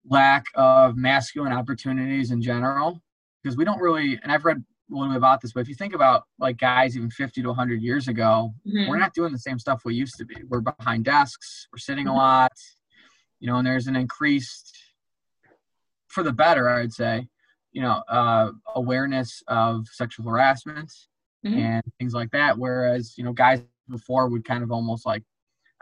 [0.09, 3.03] lack of masculine opportunities in general?
[3.43, 5.75] Because we don't really, and I've read a little bit about this, but if you
[5.75, 8.89] think about like guys even 50 to 100 years ago, Mhm.
[8.89, 10.37] we're not doing the same stuff we used to be.
[10.49, 12.17] We're behind desks, we're sitting a Mhm.
[12.17, 12.53] lot,
[13.41, 14.77] you know, and there's an increased,
[16.09, 17.29] for the better, I'd say,
[17.73, 20.93] you know, uh, awareness of sexual harassment
[21.45, 21.57] Mhm.
[21.57, 22.59] and things like that.
[22.59, 25.23] Whereas, you know, guys before would kind of almost like,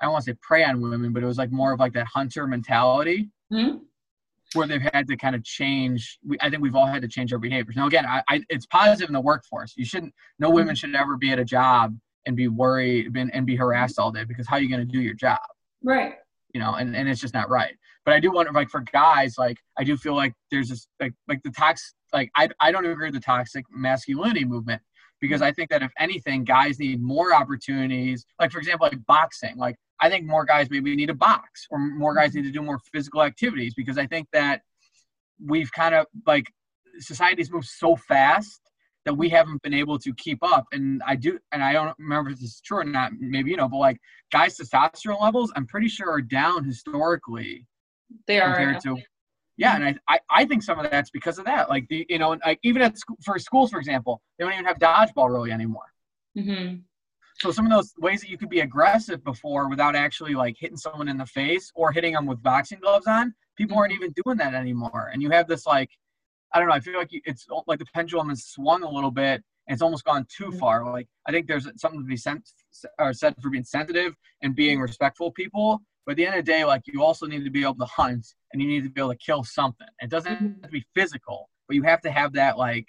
[0.00, 1.92] I don't want to say prey on women, but it was like more of like
[1.94, 3.80] that hunter mentality Mhm.
[4.54, 6.18] where they've had to kind of change.
[6.26, 7.76] We, I think we've all had to change our behaviors.
[7.76, 9.74] Now, again, I, I, it's positive in the workforce.
[9.76, 11.96] You shouldn't, no women should ever be at a job
[12.26, 14.92] and be worried and, and be harassed all day because how are you going to
[14.92, 15.40] do your job?
[15.82, 16.14] right
[16.54, 17.74] you know, and, and it's just not right.
[18.04, 21.14] But I do wonder, like for guys, like I do feel like there's this like
[21.28, 24.82] like the toxic, like I I don't agree with the toxic masculinity movement
[25.22, 25.48] because mm-hmm.
[25.48, 28.26] I think that if anything, guys need more opportunities.
[28.38, 29.56] Like for example, like boxing.
[29.56, 32.48] Like I think more guys maybe need a box, or more guys need mm-hmm.
[32.48, 34.60] to do more physical activities because I think that
[35.42, 36.44] we've kind of like
[36.98, 38.60] society's moved so fast
[39.04, 40.64] that we haven't been able to keep up.
[40.72, 43.12] And I do, and I don't remember if this is true or not.
[43.18, 43.98] Maybe you know, but like
[44.30, 47.66] guys' testosterone levels, I'm pretty sure are down historically.
[48.26, 48.98] They are compared to
[49.56, 49.86] yeah, mm-hmm.
[49.88, 51.68] and I, I, I think some of that's because of that.
[51.68, 54.64] Like the you know, like even at school, for schools, for example, they don't even
[54.64, 55.92] have dodgeball really anymore.
[56.36, 56.76] Mm-hmm.
[57.38, 60.76] So some of those ways that you could be aggressive before without actually like hitting
[60.76, 64.04] someone in the face or hitting them with boxing gloves on, people aren't mm-hmm.
[64.04, 65.10] even doing that anymore.
[65.12, 65.90] And you have this like,
[66.52, 69.10] I don't know, I feel like it's oh, like the pendulum has swung a little
[69.10, 70.58] bit and it's almost gone too mm-hmm.
[70.58, 70.90] far.
[70.90, 72.48] Like I think there's something to be sent
[72.98, 75.80] or said for being sensitive and being respectful people.
[76.06, 77.84] But at the end of the day, like you also need to be able to
[77.96, 79.86] hunt and you need to be able to kill something.
[80.00, 82.88] It doesn't have to be physical, but you have to have that like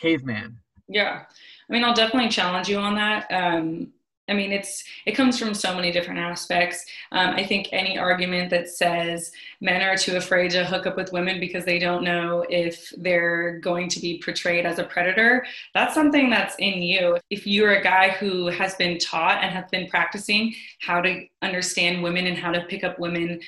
[0.00, 0.58] caveman.
[0.88, 1.24] Yeah,
[1.68, 3.26] I mean, I'll definitely challenge you on that.
[3.30, 3.92] Um,
[4.28, 6.84] I mean, it's it comes from so many different aspects.
[7.12, 11.12] Um, I think any argument that says men are too afraid to hook up with
[11.12, 15.44] women because they don't know if they're going to be portrayed as a predator,
[15.74, 17.18] that's something that's in you.
[17.28, 22.02] If you're a guy who has been taught and has been practicing how to understand
[22.02, 23.40] women and how to pick up women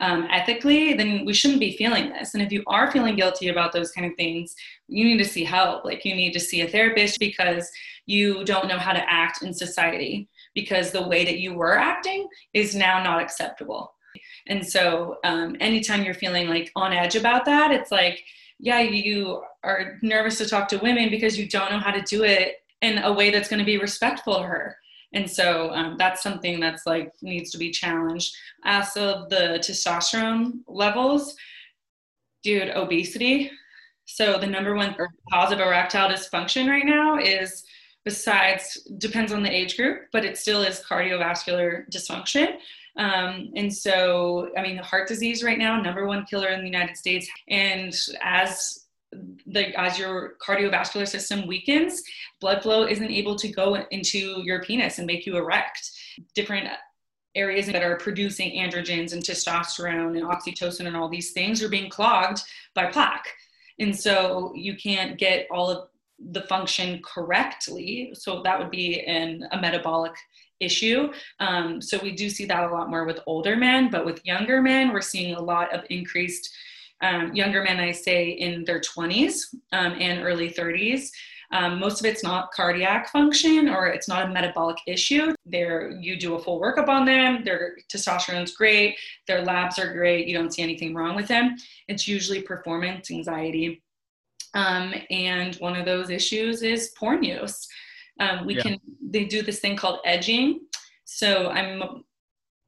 [0.00, 2.34] um, ethically, then we shouldn't be feeling this.
[2.34, 4.54] And if you are feeling guilty about those kind of things,
[4.88, 5.84] you need to see help.
[5.84, 7.70] Like you need to see a therapist because
[8.06, 12.28] you don't know how to act in society because the way that you were acting
[12.52, 13.94] is now not acceptable.
[14.46, 18.22] And so, um, anytime you're feeling like on edge about that, it's like,
[18.58, 22.24] yeah, you are nervous to talk to women because you don't know how to do
[22.24, 24.76] it in a way that's going to be respectful to her.
[25.14, 28.34] And so um, that's something that's like needs to be challenged.
[28.64, 31.34] As of the testosterone levels,
[32.42, 33.50] dude, obesity.
[34.04, 34.94] So the number one
[35.32, 37.64] cause of erectile dysfunction right now is
[38.04, 42.56] besides depends on the age group, but it still is cardiovascular dysfunction.
[42.96, 46.96] Um, and so, I mean, heart disease right now, number one killer in the United
[46.96, 47.28] States.
[47.48, 48.83] And as
[49.76, 52.02] as your cardiovascular system weakens,
[52.40, 55.90] blood flow isn't able to go into your penis and make you erect.
[56.34, 56.68] Different
[57.34, 61.90] areas that are producing androgens and testosterone and oxytocin and all these things are being
[61.90, 62.40] clogged
[62.74, 63.26] by plaque.
[63.80, 65.88] And so you can't get all of
[66.30, 68.12] the function correctly.
[68.14, 70.12] So that would be a metabolic
[70.60, 71.12] issue.
[71.40, 74.62] Um, so we do see that a lot more with older men, but with younger
[74.62, 76.54] men, we're seeing a lot of increased
[77.02, 81.10] um, younger men, I say in their 20s um, and early 30s.
[81.52, 85.34] Um, most of it's not cardiac function or it's not a metabolic issue.
[85.46, 87.44] There, you do a full workup on them.
[87.44, 88.96] Their testosterone's great.
[89.28, 90.26] Their labs are great.
[90.26, 91.56] You don't see anything wrong with them.
[91.86, 93.82] It's usually performance anxiety.
[94.54, 97.68] Um, and one of those issues is porn use.
[98.20, 98.62] Um, we yeah.
[98.62, 100.60] can, they do this thing called edging.
[101.04, 102.04] So I'm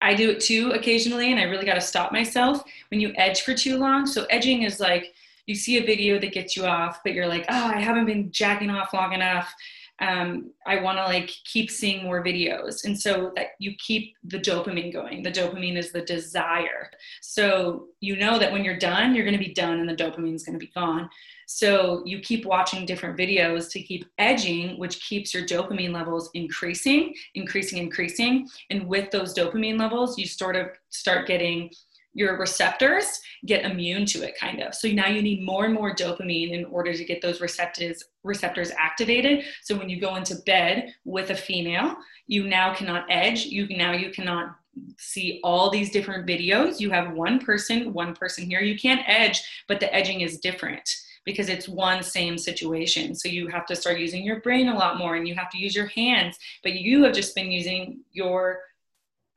[0.00, 3.42] I do it too occasionally, and I really got to stop myself when you edge
[3.42, 4.06] for too long.
[4.06, 5.14] So, edging is like
[5.46, 8.30] you see a video that gets you off, but you're like, oh, I haven't been
[8.30, 9.52] jacking off long enough.
[9.98, 12.84] Um, I want to like keep seeing more videos.
[12.84, 15.22] And so that you keep the dopamine going.
[15.22, 16.90] The dopamine is the desire.
[17.22, 20.34] So you know that when you're done, you're going to be done and the dopamine
[20.34, 21.08] is going to be gone.
[21.46, 27.14] So you keep watching different videos to keep edging, which keeps your dopamine levels increasing,
[27.34, 28.48] increasing, increasing.
[28.70, 31.70] And with those dopamine levels, you sort of start getting
[32.14, 34.74] your receptors get immune to it kind of.
[34.74, 38.72] So now you need more and more dopamine in order to get those receptors receptors
[38.76, 39.44] activated.
[39.62, 43.44] So when you go into bed with a female you now cannot edge.
[43.44, 44.56] You now you cannot
[44.98, 46.80] see all these different videos.
[46.80, 48.60] You have one person one person here.
[48.60, 50.90] You can't edge but the edging is different
[51.26, 53.14] because it's one same situation.
[53.14, 55.58] So you have to start using your brain a lot more and you have to
[55.58, 58.60] use your hands, but you have just been using your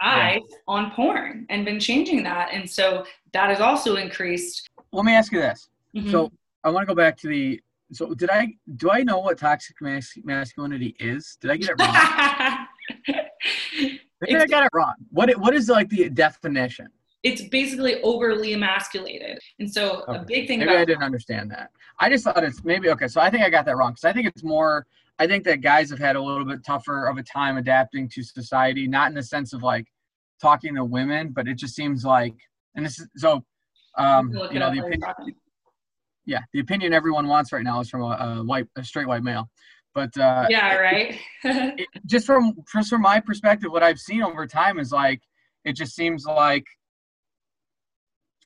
[0.02, 0.58] eyes yeah.
[0.68, 2.50] on porn and been changing that.
[2.54, 4.70] And so that has also increased.
[4.94, 5.70] Let me ask you this.
[5.96, 6.12] Mm-hmm.
[6.12, 6.32] So
[6.64, 7.60] I want to go back to the
[7.92, 11.38] so did I do I know what toxic mas- masculinity is?
[11.42, 12.68] Did I get it wrong?
[14.22, 14.94] Maybe I got it wrong.
[15.10, 16.90] What what is like the definition?
[17.24, 19.40] It's basically overly emasculated.
[19.60, 20.20] And so okay.
[20.20, 21.72] a big thing maybe about I didn't understand that.
[22.00, 23.08] I just thought it's maybe okay.
[23.08, 24.86] So I think I got that wrong because I think it's more.
[25.22, 28.24] I think that guys have had a little bit tougher of a time adapting to
[28.24, 29.86] society, not in the sense of like
[30.42, 32.36] talking to women, but it just seems like,
[32.76, 33.44] and this is so,
[33.98, 35.36] um, you know, the opinion,
[36.26, 39.24] yeah, the opinion everyone wants right now is from a, a white, a straight white
[39.24, 39.50] male.
[39.94, 41.20] But uh, yeah, right.
[41.44, 45.22] it, just from just from my perspective, what I've seen over time is like
[45.66, 46.64] it just seems like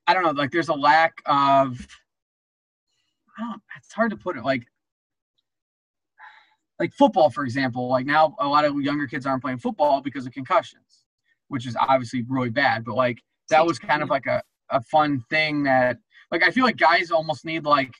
[0.07, 1.87] I don't know, like there's a lack of
[3.37, 4.63] I don't it's hard to put it like
[6.79, 7.87] like football, for example.
[7.87, 11.05] Like now, a lot of younger kids aren't playing football because of concussions,
[11.47, 12.83] which is obviously really bad.
[12.83, 15.97] But like that was kind of like a, a fun thing that
[16.31, 17.93] like I feel like guys almost need like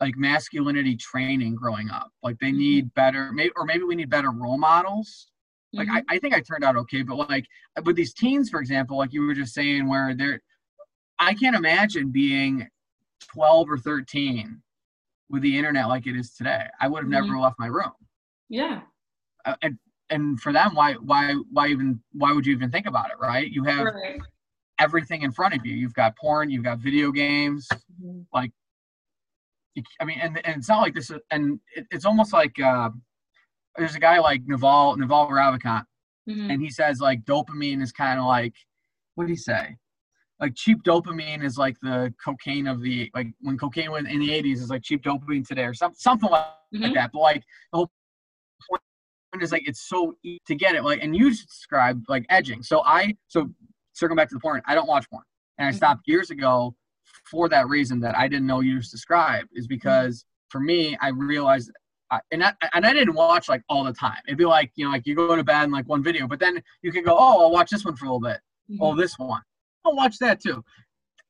[0.00, 2.10] like masculinity training growing up.
[2.22, 5.28] Like they need better, maybe or maybe we need better role models.
[5.72, 6.02] Like Mhm.
[6.08, 7.46] I, I think I turned out okay, but like
[7.84, 10.40] with these teens, for example, like you were just saying, where they're,
[11.22, 12.68] I can't imagine being
[13.32, 14.60] 12 or 13
[15.30, 16.66] with the internet like it is today.
[16.80, 17.92] I would have never left my room.
[18.48, 18.82] yeah.
[19.44, 19.78] Uh, and
[20.10, 23.50] and for them, why why why even why would you even think about it, right?
[23.50, 24.20] You have Right.
[24.78, 25.74] everything in front of you.
[25.74, 27.66] You've got porn, you've got video games.
[28.00, 28.24] Mhm.
[29.74, 32.60] You- I mean, and, and it's not like this, is- and it, it's almost like
[32.60, 32.90] uh,
[33.76, 35.86] there's a guy like Naval Naval Ravikant,
[36.28, 36.52] Mhm.
[36.52, 38.54] and he says like dopamine is kind of like
[39.14, 39.76] what did he say?
[40.42, 44.28] Like cheap dopamine is like the cocaine of the like when cocaine was in the
[44.30, 46.94] 80s is like cheap dopamine today or something something like, like Mhm.
[46.94, 47.12] that.
[47.12, 47.90] But like the whole
[48.68, 48.82] point
[49.40, 50.82] is like it's so easy to get it.
[50.82, 52.64] Like and you described like edging.
[52.64, 53.52] So I so
[53.92, 55.22] circling back to the porn, I don't watch porn,
[55.58, 55.76] and I Mhm.
[55.76, 56.74] stopped years ago
[57.30, 61.08] for that reason that I didn't know you just described is because for me I
[61.10, 61.70] realized.
[62.10, 64.18] I, and I, and I didn't watch like all the time.
[64.26, 66.40] It'd be like you know like you go to bed and like one video, but
[66.40, 68.40] then you could go oh I'll watch this one for a little bit.
[68.80, 69.40] Oh this one
[69.84, 70.64] I'll watch that too.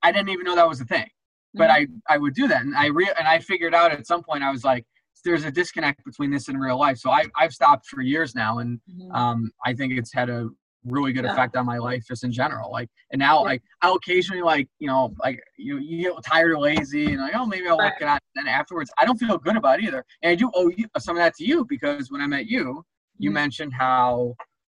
[0.03, 1.07] I didn't even know that was a thing
[1.55, 4.23] but I I would do that, and I re- and I figured out at some
[4.23, 4.87] point I was like,
[5.23, 6.97] there's a disconnect between this and real life.
[6.97, 9.15] So I I've stopped for years now, and Mhm.
[9.15, 10.49] um I think it's had a
[10.85, 11.33] really good Yeah.
[11.33, 12.73] effect on my life just in general.
[12.73, 13.51] Like, and now Yeah.
[13.51, 17.35] like I'll occasionally like you know like you you get tired or lazy, and like
[17.37, 17.93] oh maybe I'll Right.
[17.93, 18.23] look it up.
[18.35, 21.17] Then afterwards, I don't feel good about it either, and I do owe you, some
[21.19, 22.83] of that to you because when I met you,
[23.19, 23.35] you Mhm.
[23.35, 24.35] mentioned how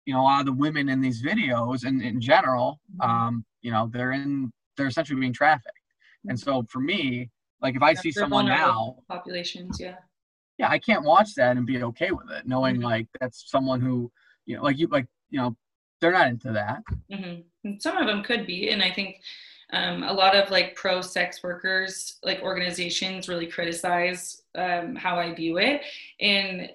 [0.06, 3.08] you know a lot of the women in these videos and in general, Mhm.
[3.08, 5.80] um you know they're in they're essentially being trafficked.
[6.28, 6.50] And Mm-hmm.
[6.50, 9.96] so for me, like if I see someone now, populations, yeah.
[10.58, 12.84] yeah, I can't watch that and be okay with it, knowing Mhm.
[12.84, 14.10] like that's someone who,
[14.46, 15.56] you know, like you, like you know,
[16.00, 16.82] they're not into that.
[17.12, 17.72] mm-hmm.
[17.78, 19.20] Some of them could be, and I think
[19.72, 25.34] um, a lot of like pro sex workers, like organizations, really criticize um, how I
[25.34, 25.80] view it,
[26.20, 26.70] and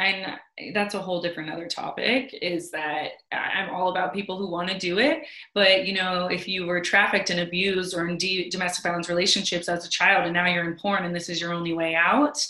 [0.00, 2.36] and that's a whole different other topic.
[2.40, 6.48] Is that I'm all about people who want to do it, but you know, if
[6.48, 10.46] you were trafficked and abused or in domestic violence relationships as a child, and now
[10.46, 12.44] you're in porn, and this is your only way out.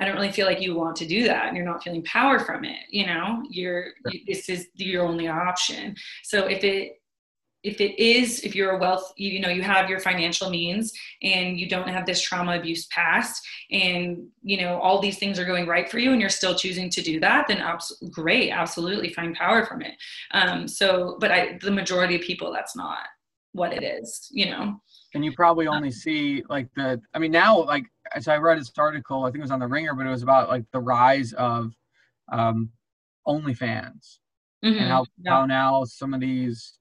[0.00, 2.38] I don't really feel like you want to do that and you're not feeling power
[2.38, 2.78] from it.
[2.88, 3.94] You know, you're,
[4.28, 5.96] this is your only option.
[6.22, 7.00] So if it,
[7.64, 10.92] if it is, if you're a wealth, you, you know, you have your financial means
[11.22, 15.44] and you don't have this trauma abuse past and, you know, all these things are
[15.44, 19.12] going right for you and you're still choosing to do that, then abs- great, absolutely
[19.12, 19.94] find power from it.
[20.30, 22.98] Um, so, but I, the majority of people, that's not
[23.52, 24.80] what it is, you know?
[25.14, 28.70] And you probably only see like the, I mean, now like as I read this
[28.78, 31.32] article, I think it was on the Ringer, but it was about like the rise
[31.32, 31.72] of
[32.30, 32.70] um,
[33.26, 34.18] OnlyFans
[34.64, 34.80] Mhm.
[34.80, 35.32] and how, Yeah.
[35.32, 36.77] how now some of these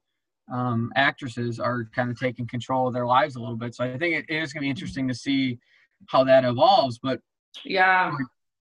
[0.52, 3.76] um, actresses are kind of taking control of their lives a little bit.
[3.76, 5.60] So I think it, it is going to be interesting to see
[6.08, 7.00] how that evolves.
[7.00, 7.20] But
[7.66, 8.16] yeah.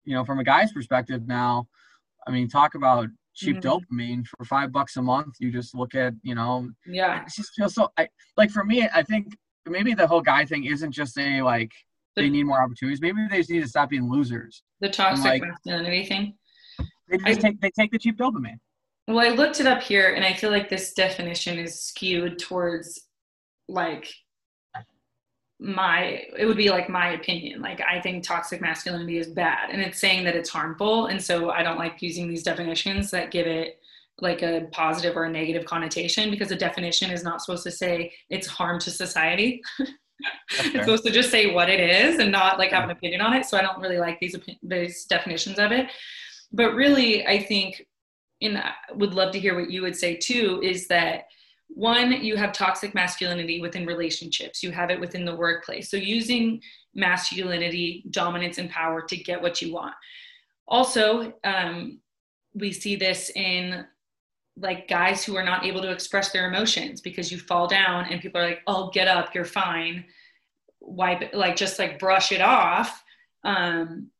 [0.04, 1.68] you know, from a guy's perspective now,
[2.28, 3.62] I mean, talk about cheap Mhm.
[3.62, 5.36] dopamine for five bucks a month.
[5.40, 7.22] You just look at, you know, Yeah.
[7.24, 7.90] it just feels so.
[7.98, 11.72] I like for me, I think maybe the whole guy thing isn't just a like
[12.16, 13.00] they need more opportunities.
[13.02, 14.64] Maybe they just need to stop being losers.
[14.82, 16.38] The toxic like- masculinity thing.
[17.08, 18.60] They just I- take they take the cheap dopamine.
[19.12, 23.07] Well, I looked it up here and I feel like this definition is skewed towards
[23.68, 24.07] like
[25.59, 27.62] my it would be like my opinion.
[27.62, 31.51] Like i think toxic masculinity is bad and it's saying that it's harmful and so
[31.51, 33.80] i don't like using these definitions that give it
[34.20, 38.12] like a positive or a negative connotation because a definition is not supposed to say
[38.30, 39.62] it's harm to society.
[40.51, 43.34] It's supposed to just say what it is and not like have an opinion on
[43.34, 45.88] it so i don't really like these these definitions of it.
[46.51, 47.88] But really i think
[48.42, 51.26] and I would love to hear what you would say too is that
[51.68, 54.62] one you have toxic masculinity within relationships.
[54.62, 55.89] You have it within the workplace.
[55.89, 56.62] So using
[56.94, 59.94] masculinity dominance and power to get what you want.
[60.68, 62.00] Also um,
[62.54, 63.86] we see this in
[64.58, 68.22] like guys who are not able to express their emotions because you fall down and
[68.22, 70.06] people are like oh get up you're fine.
[70.82, 73.04] Wipe it like just like brush it off.
[73.44, 74.12] Um,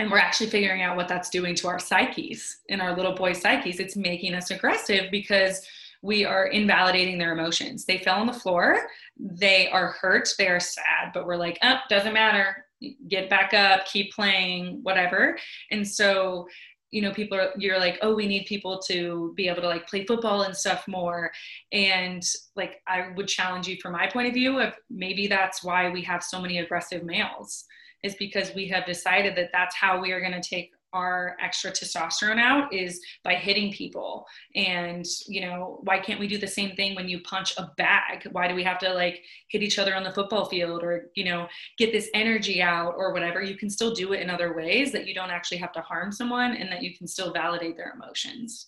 [0.00, 3.34] and we're actually figuring out what that's doing to our psyches in our little boy
[3.34, 3.78] psyches.
[3.78, 5.66] It's making us aggressive because
[6.02, 7.84] we are invalidating their emotions.
[7.84, 8.88] They fell on the floor.
[9.18, 10.30] They are hurt.
[10.38, 12.64] They are sad but we're like oh doesn't matter.
[13.08, 13.84] Get back up.
[13.84, 15.36] Keep playing whatever.
[15.70, 16.48] And so
[16.90, 19.86] you know people are you're like oh we need people to be able to like
[19.86, 21.30] play football and stuff more.
[21.72, 22.22] And
[22.56, 26.00] like i would challenge you from my point of view of maybe that's why we
[26.02, 27.66] have so many aggressive males
[28.02, 31.70] is because we have decided that that's how we are going to take our extra
[31.70, 34.26] testosterone out is by hitting people.
[34.56, 38.26] And you know why can't we do the same thing when you punch a bag?
[38.32, 41.24] Why do we have to like hit each other on the football field or you
[41.24, 41.46] know
[41.78, 43.42] get this energy out or whatever?
[43.42, 46.12] You can still do it in other ways that you don't actually have to harm
[46.12, 48.66] someone and that you can still validate their emotions.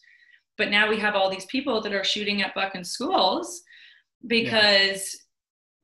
[0.59, 3.62] But now we have all these people that are shooting at buck fucking schools
[4.26, 5.18] because.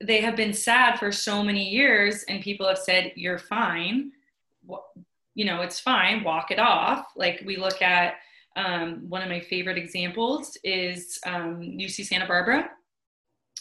[0.01, 4.12] They have been sad for so many years and people have said you're fine.
[5.34, 6.24] You know it's fine.
[6.24, 7.07] Walk it off.
[7.16, 8.14] Like we look at
[8.57, 12.70] um, one of my favorite examples is um, uc santa barbara?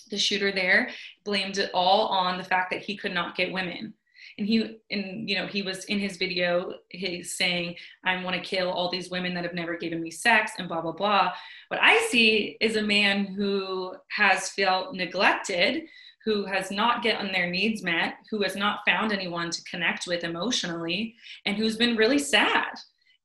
[0.10, 0.90] The shooter there
[1.26, 3.94] blamed it all on the fact that he could not get women.
[4.38, 8.42] And he and you know he was in his video he's saying i want to
[8.42, 11.34] kill all these women that have never given me sex and blah blah blah.
[11.70, 15.84] What i see is a man who has felt neglected
[16.26, 20.24] who has not gotten their needs met who has not found anyone to connect with
[20.24, 21.16] emotionally
[21.46, 22.68] and who's been really sad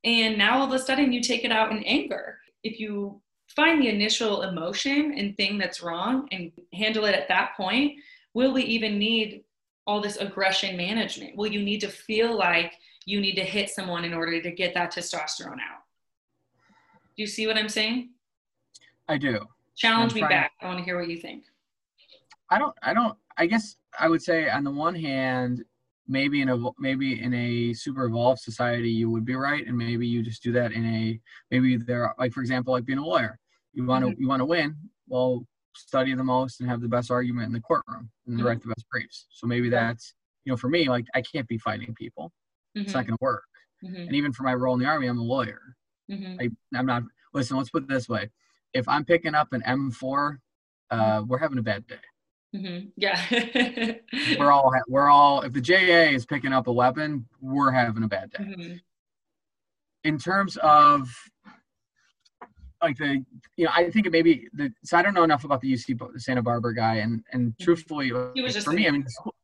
[0.04, 3.82] and now all of a sudden you take it out in anger if you find
[3.82, 7.92] the initial emotion and thing that's wrong and handle it at that point
[8.34, 9.44] will we even need
[9.84, 11.36] all this aggression management?
[11.36, 12.72] Will you need to feel like
[13.06, 15.82] you need to hit someone in order to get that testosterone out.
[17.16, 18.10] Do you see what I'm saying?
[19.08, 19.40] I do.
[19.76, 20.52] Challenge me back.
[20.60, 21.44] I want to hear what you think.
[22.52, 22.74] I don't.
[22.82, 23.16] I don't.
[23.38, 25.64] I guess I would say on the one hand,
[26.06, 30.06] maybe in a maybe in a super evolved society you would be right, and maybe
[30.06, 33.38] you just do that in a maybe there like for example like being a lawyer.
[33.72, 34.20] You want to mm-hmm.
[34.20, 34.76] you want to win.
[35.08, 38.46] Well, study the most and have the best argument in the courtroom and mm-hmm.
[38.46, 39.26] write the best briefs.
[39.30, 42.32] So maybe that's, you know, for me, like I can't be fighting people.
[42.76, 42.82] Mm-hmm.
[42.82, 43.10] It's not mm-hmm.
[43.10, 43.44] going to work.
[43.84, 43.96] Mm-hmm.
[43.96, 45.60] And even for my role in the army, I'm a lawyer.
[46.10, 46.36] Mm-hmm.
[46.40, 48.30] I, I'm not, listen, let's put it this way.
[48.74, 50.36] If I'm picking up an M4,
[50.90, 51.96] uh, we're having a bad day.
[52.52, 53.20] Yeah.
[54.38, 58.08] we're all, we're all, if the JA is picking up a weapon, we're having a
[58.08, 58.80] bad day.
[60.04, 61.08] In terms of
[62.82, 63.24] like the
[63.56, 66.20] you know I think it maybe the so I don't know enough about the UC
[66.20, 67.64] Santa Barbara guy and and mm-hmm.
[67.64, 69.34] truthfully for me I mean the school,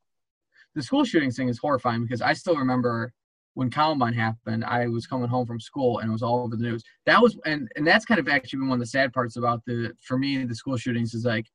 [0.75, 3.13] the school shootings thing is horrifying because I still remember
[3.55, 6.63] when Columbine happened I was coming home from school and it was all over the
[6.63, 9.37] news that was and and that's kind of actually been one of the sad parts
[9.37, 11.47] about the for me the school shootings is like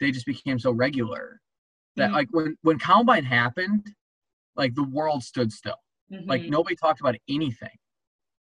[0.00, 1.40] they just became so regular
[1.96, 2.14] that mm-hmm.
[2.14, 3.86] like when when Columbine happened
[4.56, 5.76] like the world stood still
[6.12, 6.28] mm-hmm.
[6.28, 7.68] like nobody talked about anything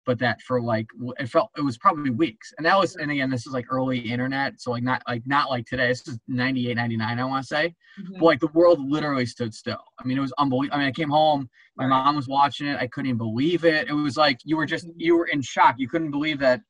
[0.05, 0.87] but that for like
[1.19, 3.99] it felt it was probably weeks and that was and again this is like early
[3.99, 7.47] internet so like not like not like today this is 98 99 i want to
[7.47, 8.13] say mm-hmm.
[8.13, 10.91] but like the world literally stood still i mean it was unbelievable i mean i
[10.91, 11.89] came home my right.
[11.89, 14.87] mom was watching it i couldn't even believe it it was like you were just
[14.87, 14.99] mm-hmm.
[14.99, 16.61] you were in shock you couldn't believe that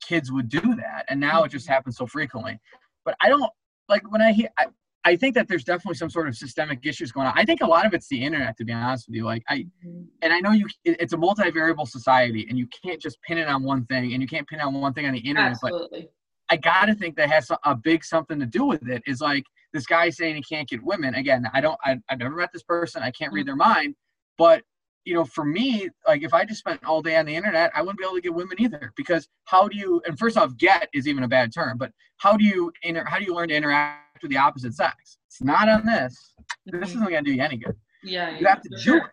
[0.00, 1.72] kids would do that and now it just mm-hmm.
[1.72, 2.56] happens so frequently
[3.04, 3.50] but i don't
[3.88, 4.66] like when i hear I,
[5.06, 7.32] I think that there's definitely some sort of systemic issues going on.
[7.36, 9.24] I think a lot of it's the internet, to be honest with you.
[9.24, 10.02] Like I, mm-hmm.
[10.20, 13.62] and I know you, it's a multivariable society, and you can't just pin it on
[13.62, 15.52] one thing, and you can't pin it on one thing on the internet.
[15.52, 16.00] Absolutely.
[16.00, 16.10] But
[16.50, 19.00] I gotta think that has a big something to do with it.
[19.06, 21.14] Is like this guy saying he can't get women.
[21.14, 23.04] Again, I don't, I, I've never met this person.
[23.04, 23.46] I can't read mm-hmm.
[23.46, 23.94] their mind,
[24.36, 24.62] but
[25.06, 27.80] you know, for me, like if I just spent all day on the internet, I
[27.80, 28.92] wouldn't be able to get women either.
[28.96, 30.02] Because how do you?
[30.04, 31.78] And first off, get is even a bad term.
[31.78, 33.04] But how do you inter?
[33.06, 35.18] How do you learn to interact with the opposite sex?
[35.28, 36.34] It's not on this.
[36.68, 36.80] Mm-hmm.
[36.80, 37.76] This isn't to do you any good.
[38.02, 38.96] Yeah, you have to do sure.
[38.98, 39.04] it.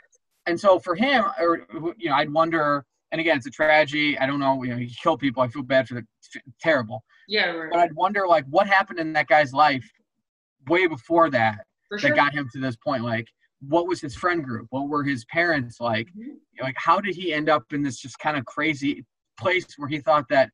[0.48, 1.68] And so for him, or
[1.98, 2.86] you know, I'd wonder.
[3.12, 4.18] And again, it's a tragedy.
[4.18, 4.64] I don't know.
[4.64, 5.44] You know, he killed people.
[5.44, 6.04] I feel bad for the
[6.60, 7.04] terrible.
[7.28, 7.70] Yeah, right.
[7.72, 9.88] But I'd wonder, like, what happened in that guy's life
[10.68, 12.16] way before that for that sure.
[12.16, 13.04] got him to this point.
[13.04, 13.28] Like,
[13.68, 14.68] what was his friend group?
[14.70, 16.08] What were his parents like?
[16.08, 16.64] Mm-hmm.
[16.64, 19.06] Like, how did he end up in this just kind of crazy
[19.40, 20.50] place where he thought that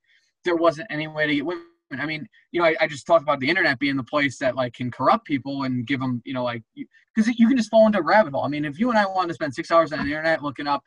[0.46, 1.66] there wasn't any way to get women?
[1.98, 4.56] I mean, you know, I, I just talked about the internet being the place that
[4.56, 7.72] like can corrupt people and give them, you know, like because you, you, can just
[7.72, 8.44] fall into a rabbit hole.
[8.44, 10.68] I mean, if you and I want to spend six hours on the internet looking
[10.68, 10.84] up,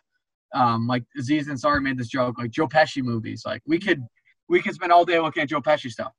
[0.55, 4.01] um, like Aziz Ansari made this joke, like Joe Pesci movies, like we could
[4.49, 6.13] we could spend all day looking at Joe Pesci stuff.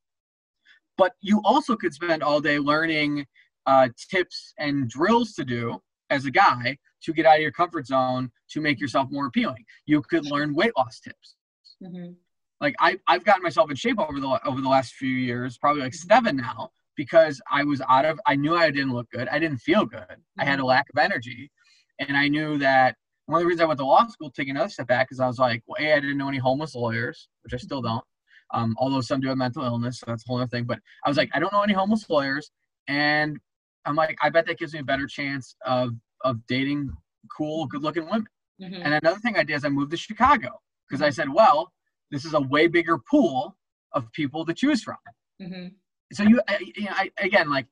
[0.97, 3.25] But you also could spend all day learning
[3.65, 5.79] uh, tips and drills to do
[6.09, 9.65] as a guy to get out of your comfort zone to make yourself more appealing.
[9.85, 11.35] You could learn weight loss tips.
[11.81, 12.13] Mm-hmm.
[12.61, 15.81] Like I, I've gotten myself in shape over the over the last few years, probably
[15.81, 16.07] like mm-hmm.
[16.07, 18.19] seven now, because I was out of.
[18.25, 19.27] I knew I didn't look good.
[19.27, 19.99] I didn't feel good.
[19.99, 20.41] Mm-hmm.
[20.41, 20.67] I had a mm-hmm.
[20.67, 21.51] lack of energy,
[21.99, 22.95] and I knew that
[23.25, 25.27] one of the reasons I went to law school, taking another step back, is I
[25.27, 27.95] was like, well, a, I didn't know any homeless lawyers, which I still mm-hmm.
[27.95, 28.05] don't.
[28.53, 30.65] Um, although some do have mental illness, so that's a whole other thing.
[30.65, 32.51] But I was like, I don't know any homeless lawyers,
[32.87, 33.37] and
[33.85, 36.91] I'm like, I bet that gives me a better chance of of dating
[37.35, 38.27] cool, good looking women.
[38.61, 38.81] Mm-hmm.
[38.83, 41.71] And another thing I did is I moved to Chicago because I said, well,
[42.11, 43.57] this is a way bigger pool
[43.93, 44.97] of people to choose from.
[45.41, 45.67] Mm-hmm.
[46.13, 47.65] So you, I, you know, I, again, like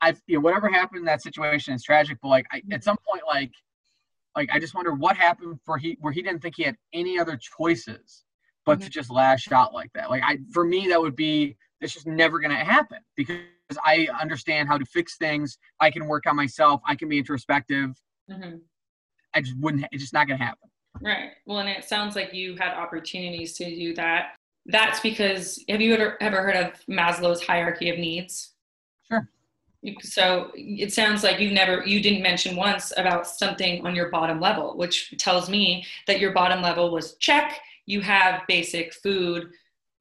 [0.00, 2.98] I've, you know, whatever happened in that situation is tragic, but like I, at some
[3.08, 3.52] point, like
[4.36, 7.18] like I just wonder what happened for he where he didn't think he had any
[7.18, 8.24] other choices
[8.66, 8.90] but to Mhm.
[8.90, 10.10] just lash out like that.
[10.10, 13.38] Like I for me that would be that's just never gonna happen because
[13.84, 15.58] I understand how to fix things.
[15.80, 16.80] I can work on myself.
[16.86, 17.90] I can be introspective.
[18.30, 18.60] Mhm.
[19.34, 19.86] I just wouldn't.
[19.92, 20.70] It's just not gonna happen.
[21.00, 21.32] Right.
[21.44, 24.36] Well, and it sounds like you had opportunities to do that.
[24.66, 28.54] That's because have you ever, ever heard of Maslow's hierarchy of needs?
[29.08, 29.28] Sure.
[30.00, 34.40] So it sounds like you never, you didn't mention once about something on your bottom
[34.40, 37.60] level, which tells me that your bottom level was check.
[37.84, 39.52] You have basic food,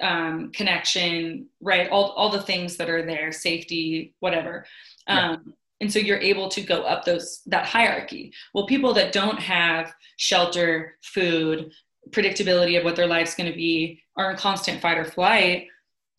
[0.01, 1.89] um, connection, right?
[1.89, 4.65] All, all the things that are there, safety, whatever.
[5.07, 5.31] Yeah.
[5.31, 8.33] Um, and so you're able to go up those that hierarchy.
[8.53, 11.71] Well, people that don't have shelter, food,
[12.11, 15.67] predictability of what their life's going to be, are in constant fight or flight,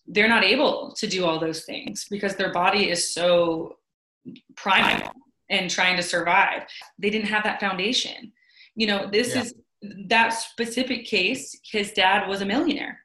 [0.07, 3.77] they're not able to do all those things because their body is so
[4.57, 5.11] primal
[5.49, 6.63] and trying to survive.
[6.99, 8.33] They didn't have that foundation.
[8.75, 9.43] You know, this Yeah.
[9.43, 9.55] is
[10.09, 13.01] that specific case, his dad was a millionaire,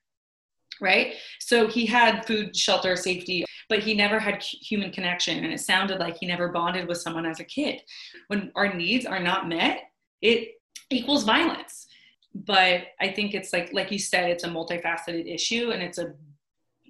[0.82, 1.14] right?
[1.40, 5.44] So he had food, shelter, safety, but he never had human connection.
[5.44, 7.82] And it sounded like he never bonded with someone as a kid.
[8.28, 9.84] When our needs are not met,
[10.22, 10.60] it
[10.90, 11.88] equals violence.
[12.34, 16.14] But I think it's like, like you said, it's a multifaceted issue and it's a,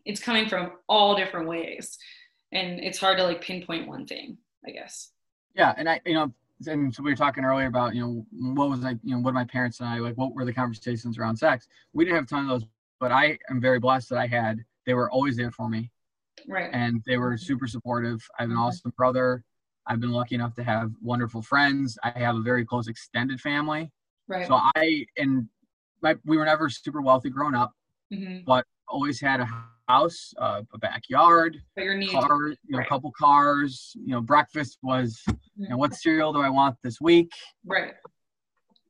[0.06, 1.98] it's coming from all different ways.
[2.52, 5.12] And it's hard to like pinpoint one thing, I guess.
[5.56, 6.34] Yeah, and I, you know,
[6.68, 9.34] and so we were talking earlier about, you know, what was like, you know, what
[9.34, 11.68] my parents and I like, what were the conversations around sex?
[11.94, 12.66] We didn't have a ton of those,
[13.02, 14.64] but I am very blessed that I had.
[14.86, 15.91] They were always there for me,
[16.47, 16.70] Right.
[16.72, 18.26] and they were super supportive.
[18.39, 19.43] I have an awesome brother.
[19.88, 21.97] I've been lucky enough to have wonderful friends.
[22.04, 23.91] I have a very close extended family.
[24.28, 24.47] Right.
[24.47, 25.49] So I and
[26.02, 27.74] my we were never super wealthy growing up,
[28.14, 28.45] Mhm.
[28.45, 29.49] but always had a
[29.88, 32.12] house, uh, a backyard, But your needs.
[32.12, 33.93] car, you know, a couple cars.
[33.95, 35.24] You know, breakfast was,
[35.56, 37.32] you know, what cereal do I want this week?
[37.66, 37.95] Right.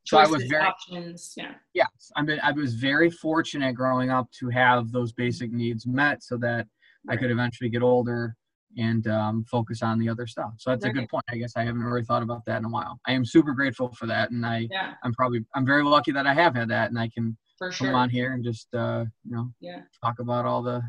[0.04, 1.34] So I was very- options.
[1.38, 1.54] Yeah.
[1.74, 6.24] Yes, I mean, I was very fortunate growing up to have those basic needs met,
[6.24, 6.68] so that
[7.10, 8.36] I could eventually get older
[8.78, 10.54] and um, focus on the other stuff.
[10.58, 11.24] So that's a good point.
[11.30, 13.00] I guess I haven't really thought about that in a while.
[13.06, 16.26] I am super grateful for that, and I Yeah, I'm probably I'm very lucky that
[16.26, 17.96] I have had that, and I can for come sure.
[17.96, 19.82] on here and just uh, you know Yeah.
[20.04, 20.82] talk about all the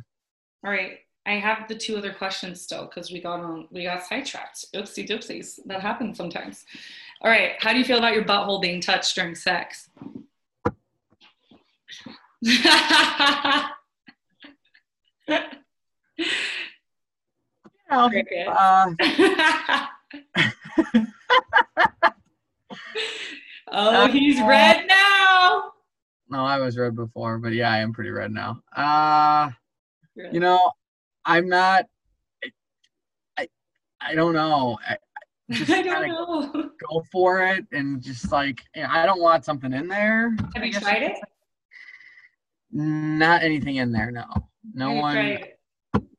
[0.64, 0.98] All right.
[1.24, 4.72] I have the two other questions still because we got on we got sidetracked.
[4.74, 5.60] Oopsie doopsies.
[5.66, 6.64] That happens sometimes.
[7.20, 7.52] All right.
[7.58, 9.88] How do you feel about your butthole being touched during sex?
[17.92, 18.48] know, Cricket.
[18.48, 18.86] uh,
[23.68, 25.72] oh, he's red now.
[26.28, 28.60] no, I was red before, but yeah, I am pretty red now.
[28.74, 29.50] Uh,
[30.16, 30.72] you know,
[31.24, 31.86] I'm not.
[33.38, 33.48] I
[34.00, 34.78] I don't know.
[34.86, 34.96] I,
[35.50, 36.70] just I don't know.
[36.90, 40.34] go for it and just like you know, I don't want something in there.
[40.54, 41.18] Have you tried it?
[42.70, 44.10] Not anything in there.
[44.10, 44.24] No,
[44.74, 45.14] no Have one.
[45.14, 45.48] tried,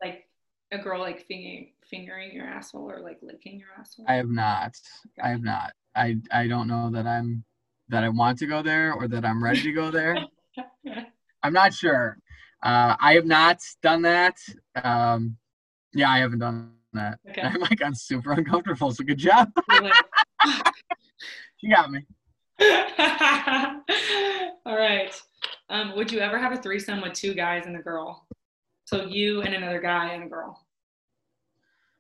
[0.02, 0.28] like
[0.72, 4.06] a girl like fingering fingering your asshole or like licking your asshole?
[4.08, 4.76] I have not.
[5.22, 5.74] I have not.
[5.96, 7.44] I I don't know that I'm
[7.90, 10.18] that I want to go there or that I'm ready to go there.
[11.44, 12.18] I'm not sure.
[12.64, 14.38] Uh, I have not done that.
[14.82, 15.38] Um,
[15.94, 17.20] yeah, I haven't done that.
[17.30, 17.42] Okay.
[17.42, 18.92] I'm like I'm super uncomfortable.
[18.92, 19.52] So good job.
[21.62, 22.06] You got me.
[24.66, 25.14] All right.
[25.70, 28.28] Um, would you ever have a threesome with two guys and a girl?
[28.84, 30.62] So you and another guy and a girl.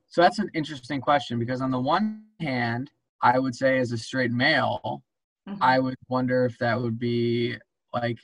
[0.10, 2.92] So that's an interesting question because on the one hand,
[3.22, 5.02] I would say as a straight male,
[5.48, 5.58] Mhm.
[5.62, 7.58] I would wonder if that would be
[7.94, 8.20] like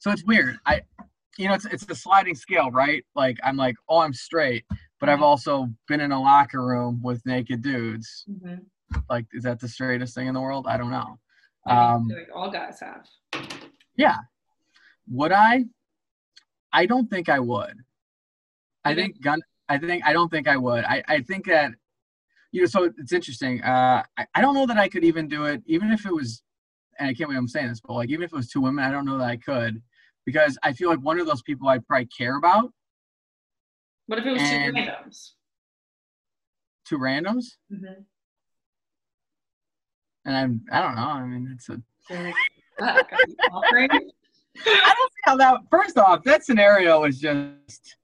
[0.00, 0.58] so it's weird.
[0.66, 0.82] I
[1.38, 3.04] you know it's it's a sliding scale, right?
[3.14, 4.64] Like I'm like, oh I'm straight,
[5.00, 5.30] but I've Mhm.
[5.30, 8.24] also been in a locker room with naked dudes.
[8.28, 8.66] Mhm.
[9.08, 10.66] Like is that the straightest thing in the world?
[10.68, 11.18] I don't know.
[11.66, 13.06] Um, like all guys have.
[13.96, 14.16] yeah.
[15.08, 15.64] Would I?
[16.72, 17.76] I don't think I would.
[18.84, 19.40] I think- think gun
[19.70, 20.84] I think I don't think I would.
[20.84, 21.72] I, I think that
[22.52, 23.62] you know, so it's interesting.
[23.62, 26.42] Uh I, I don't know that I could even do it, even if it was
[26.98, 28.84] and I can't believe I'm saying this, but like even if it was two women,
[28.84, 29.80] I don't know that I could.
[30.28, 32.70] Because I feel like one of those people I'd probably care about,
[34.08, 35.30] What if it was and- two randoms?
[36.84, 37.44] two randoms.
[37.72, 38.02] Mm-hmm.
[40.26, 41.00] And I'm I don't know.
[41.00, 41.80] I mean it's a
[42.10, 42.34] Like,
[42.78, 43.90] fuck, are you offering?
[43.90, 45.60] I don't see how that.
[45.70, 47.96] First off, that scenario is just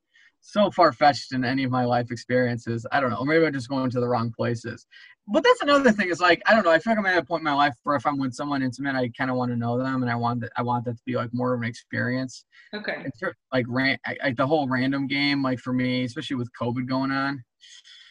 [0.46, 2.86] so far fetched in any of my life experiences.
[2.92, 3.16] I don't know.
[3.16, 4.86] Or maybe I'm just going to the wrong places.
[5.26, 6.10] But that's another thing.
[6.10, 6.70] Is like I don't know.
[6.70, 8.62] I feel like I'm at a point in my life where if I'm with someone
[8.62, 10.52] intimate, I kind of want to know them, and I want that.
[10.56, 12.44] I want that to be like more of an experience.
[12.74, 13.04] Okay.
[13.06, 15.42] It's like ran, like the whole random game.
[15.42, 17.42] Like for me, especially with COVID going on.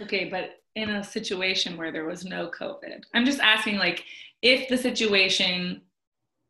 [0.01, 4.05] Okay, but in a situation where there was no COVID, I'm just asking, like,
[4.41, 5.81] if the situation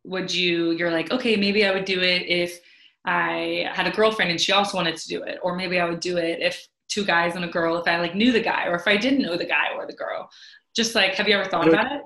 [0.05, 2.59] would you you're like okay maybe i would do it if
[3.05, 5.39] i had a girlfriend and she also wanted to do it.
[5.41, 8.15] Or maybe i would do it if two guys and a girl if i like
[8.15, 10.29] knew the guy or if i didn't know the guy or the girl.
[10.75, 12.01] Just like have you ever thought about it?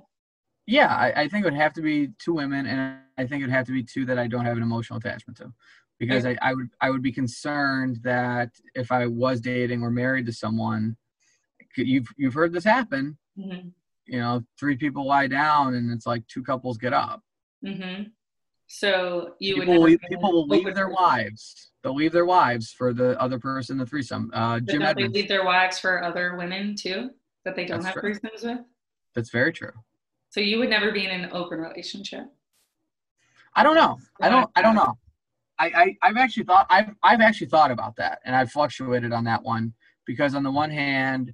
[0.66, 3.46] Yeah I, I think it would have to be two women and i think it
[3.46, 5.54] would have to be two that i don't have an emotional attachment to.
[6.00, 10.26] Because I, I would i would be concerned that if i was dating or married
[10.28, 10.96] to someone
[11.76, 13.18] you've you've heard this happen.
[13.38, 13.68] Mm-hmm.
[14.08, 17.22] you know three people lie down and it's like two couples get up.
[17.64, 18.04] Mm-hmm.
[18.68, 22.94] So you people, would leave, people will leave their wives they'll leave their wives for
[22.94, 26.76] the other person the threesome uh jim they edmonds leave their wives for other women
[26.76, 27.10] too
[27.46, 28.14] that they don't That's have true.
[28.14, 28.60] threesomes with?
[29.16, 29.72] that's very true
[30.30, 32.26] So you would never be in an open relationship.
[33.56, 33.98] I don't know.
[34.22, 34.50] I don't.
[34.56, 34.98] I don't know.
[35.58, 39.24] I, I I've actually thought I've I've actually thought about that, and I've fluctuated on
[39.24, 39.74] that one
[40.06, 41.34] because on the one hand,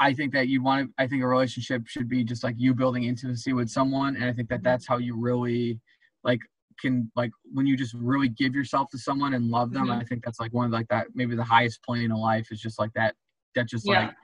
[0.00, 0.94] I think that you want to.
[1.02, 4.32] I think a relationship should be just like you building intimacy with someone, and I
[4.32, 5.78] think that that's how you really
[6.24, 6.40] like
[6.80, 9.88] can like when you just really give yourself to someone and love them.
[9.88, 10.00] Mhm.
[10.00, 12.60] I think that's like one of like that maybe the highest plane of life is
[12.60, 13.14] just like that.
[13.54, 14.06] That just Yeah.
[14.06, 14.14] like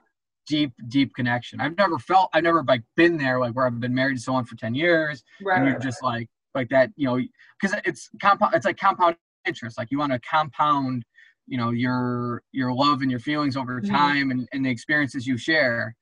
[0.47, 1.61] deep deep connection.
[1.61, 2.29] I've never felt.
[2.33, 5.23] I've never like been there like where I've been married to someone for ten years
[5.41, 5.59] Right.
[5.59, 7.21] and you're just like like that you know
[7.61, 11.05] because it's compound it's like compound interest like you want to compound
[11.47, 13.89] you know your your love and your feelings over Mhm.
[13.89, 15.95] time and, and the experiences you share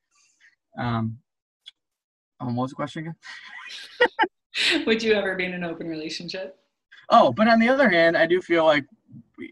[0.78, 1.18] um
[2.40, 4.84] um, what was the question again.
[4.86, 6.58] Would you ever be in an open relationship?
[7.10, 8.84] oh but on the other hand i do feel like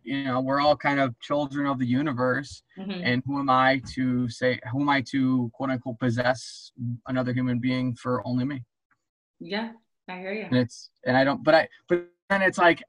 [0.03, 3.01] you know we're all kind of children of the universe Mhm.
[3.05, 6.73] and who am i to say who am i to quote unquote possess
[7.07, 8.65] another human being for only me
[9.39, 9.71] Yeah,
[10.09, 10.47] I hear you.
[10.51, 12.83] and it's and I don't but I but then it's like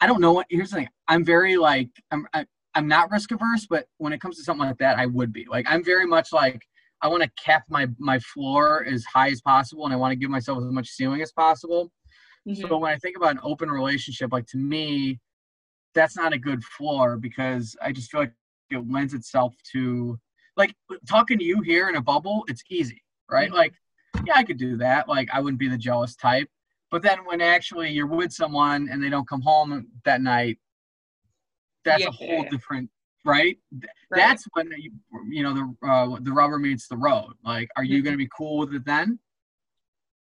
[0.00, 0.88] I don't know what here's the thing.
[1.08, 4.66] I'm very like I'm I, I'm not risk averse but when it comes to something
[4.66, 5.46] like that I would be.
[5.48, 6.62] Like I'm very much like
[7.02, 10.16] I want to cap my my floor as high as possible and I want to
[10.16, 11.90] give myself as much ceiling as possible.
[12.48, 12.68] Mhm.
[12.68, 15.20] so when I think about an open relationship like to me
[15.94, 18.32] that's not a good floor because I just feel like
[18.70, 20.18] it lends itself to
[20.56, 20.74] like
[21.08, 23.50] talking to you here in a bubble it's easy right?
[23.50, 23.54] Mhm.
[23.54, 23.74] like
[24.26, 25.08] yeah I could do that.
[25.08, 26.48] Like I wouldn't be the jealous type
[26.90, 30.58] but then when actually you're with someone and they don't come home that night,
[31.84, 32.48] that's a whole Yeah.
[32.50, 32.90] different
[33.24, 33.58] right.
[33.72, 34.18] Right.
[34.18, 34.92] That's when you,
[35.28, 37.34] you know the uh, the rubber meets the road.
[37.44, 38.04] Like, are you Mhm.
[38.04, 39.18] going to be cool with it then?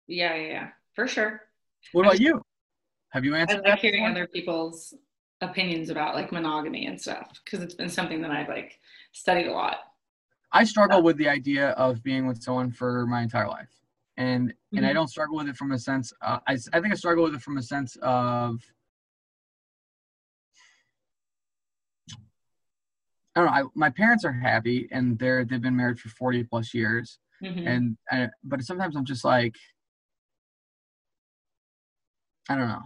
[0.08, 1.42] yeah, yeah, yeah, for sure.
[1.94, 2.42] What about just- you?
[3.12, 3.66] Have you answered?
[3.66, 4.12] I like hearing before?
[4.12, 4.94] other people's
[5.42, 8.80] opinions about like monogamy and stuff because it's been something that I've like
[9.14, 9.78] studied a lot.
[10.52, 13.70] I struggle with the idea of being with someone for my entire life,
[14.22, 14.93] and and I Mhm.
[14.93, 16.14] don't struggle with it from a sense.
[16.22, 18.60] Uh, I I think I struggle with it from a sense of.
[23.35, 23.52] I don't know.
[23.52, 27.65] I, my parents are happy, and they're they've been married for forty plus years, Mhm.
[27.68, 29.56] and I, but sometimes I'm just like,
[32.49, 32.84] I don't know.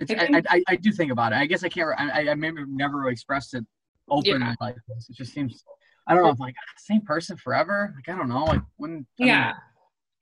[0.00, 1.36] It's, I I, I, I, I do think about it.
[1.36, 1.98] I guess I can't.
[1.98, 3.64] I, I maybe never expressed it
[4.08, 4.54] openly Yeah.
[4.60, 5.08] like this.
[5.10, 5.64] It just seems.
[6.06, 6.30] I don't know.
[6.30, 7.92] If like same person forever.
[7.96, 8.44] Like I don't know.
[8.44, 8.90] Like when.
[9.20, 9.52] I mean, Yeah.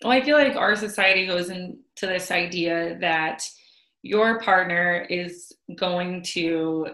[0.05, 3.43] Well, I feel like our society goes into this idea that
[4.03, 6.89] your partner is going to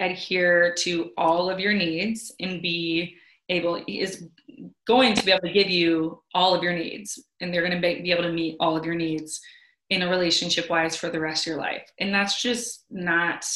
[0.00, 3.16] adhere to all of your needs and be
[3.50, 4.26] able is
[4.86, 8.02] going to be able to give you all of your needs and they're going to
[8.02, 9.42] be able to meet all of your needs
[9.90, 11.86] in a relationship wise for the rest of your life.
[12.00, 13.46] And that's just not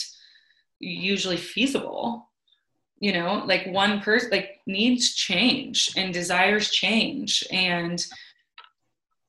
[0.78, 2.30] usually feasible.
[2.98, 8.06] You know like one person like needs change and desires change and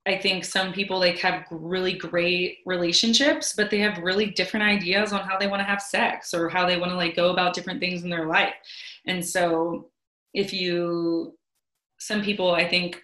[0.07, 5.13] i think some people like have really great relationships but they have really different ideas
[5.13, 7.53] on how they want to have sex or how they want to like go about
[7.53, 8.53] different things in their life.
[9.05, 9.89] And so
[10.33, 11.37] if you
[11.99, 13.03] some people i think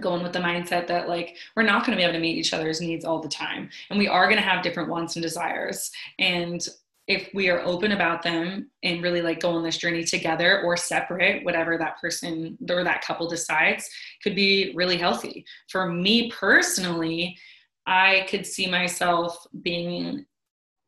[0.00, 2.52] going with the mindset that like we're not going to be able to meet each
[2.52, 5.90] other's needs all the time and we are going to have different wants and desires.
[6.18, 6.66] And
[7.06, 10.76] if we are open about them and really like go on this journey together or
[10.76, 13.88] separate whatever that person or that couple decides
[14.22, 17.36] could be really healthy for me personally
[17.86, 20.24] i could see myself being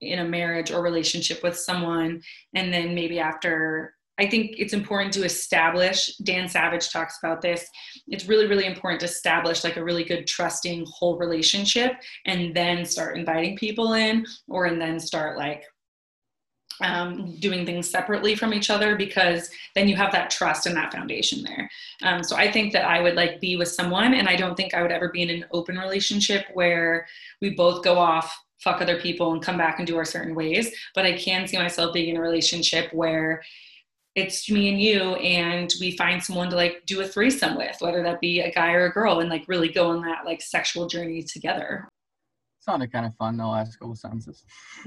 [0.01, 2.21] in a marriage or relationship with someone
[2.55, 7.69] and then maybe after I think it's important to establish, Dan Savage talks about this.
[8.09, 11.93] It's really, really important to establish like a really good, trusting whole relationship
[12.25, 15.65] and then start inviting people in or and then start like
[16.81, 20.93] um, doing things separately from each other because then you have that trust and that
[20.93, 21.71] foundation there.
[22.03, 24.75] Um, so I think that I would like be with someone, and I don't think
[24.75, 27.07] I would ever be in an open relationship where
[27.41, 30.75] we both go off, fuck other people, and come back and do our certain ways.
[30.95, 33.43] But I can see myself being in a relationship where
[34.17, 38.03] it's me and you and we find someone to like do a threesome with whether
[38.03, 40.87] that be a guy or a girl and like really go on that like sexual
[40.87, 41.87] journey together
[42.61, 44.43] sounded kind of fun the last couple sentences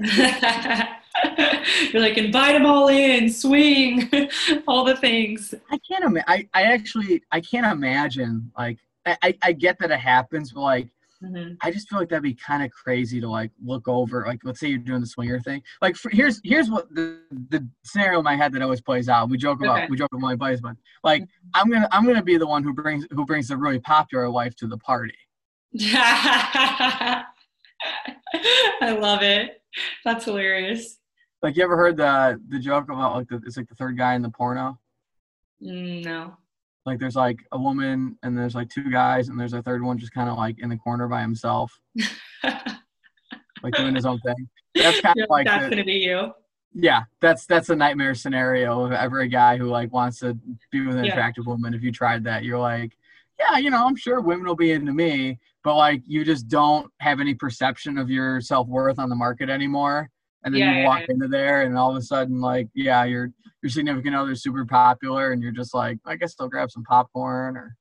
[1.92, 4.10] you're like invite them all in swing
[4.68, 9.52] all the things i can't imagine I, I actually i can't imagine like I, I
[9.52, 10.88] get that it happens but like
[11.22, 11.54] Mm-hmm.
[11.60, 14.58] I just feel like that'd be kind of crazy to like look over, like let's
[14.58, 15.62] say you're doing the swinger thing.
[15.82, 19.28] Like for, here's here's what the the scenario in my head that always plays out.
[19.28, 19.86] We joke about okay.
[19.90, 21.50] we joke about my buddies, but like mm-hmm.
[21.54, 24.56] I'm gonna I'm gonna be the one who brings who brings the really popular wife
[24.56, 25.14] to the party.
[25.78, 27.24] I
[28.82, 29.62] love it.
[30.04, 30.99] That's hilarious.
[31.42, 34.14] Like you ever heard the the joke about like the, it's like the third guy
[34.14, 34.78] in the porno?
[35.62, 36.36] Mm, no.
[36.86, 39.98] Like there's like a woman and there's like two guys and there's a third one
[39.98, 41.78] just kind of like in the corner by himself.
[43.62, 44.48] Like doing his own thing.
[44.74, 46.32] That's kind of like that's the, gonna be you.
[46.72, 50.32] Yeah that's that's a nightmare scenario of every guy who like wants to
[50.72, 51.12] be with an yeah.
[51.12, 51.74] attractive woman.
[51.74, 52.96] If you tried that you're like
[53.40, 56.90] yeah you know i'm sure women will be into me but like you just don't
[57.00, 60.10] have any perception of your self-worth on the market anymore
[60.44, 61.14] and then yeah, you walk yeah.
[61.14, 63.30] into there and all of a sudden like yeah your
[63.62, 67.56] your significant other's super popular and you're just like i guess they'll grab some popcorn
[67.56, 67.76] or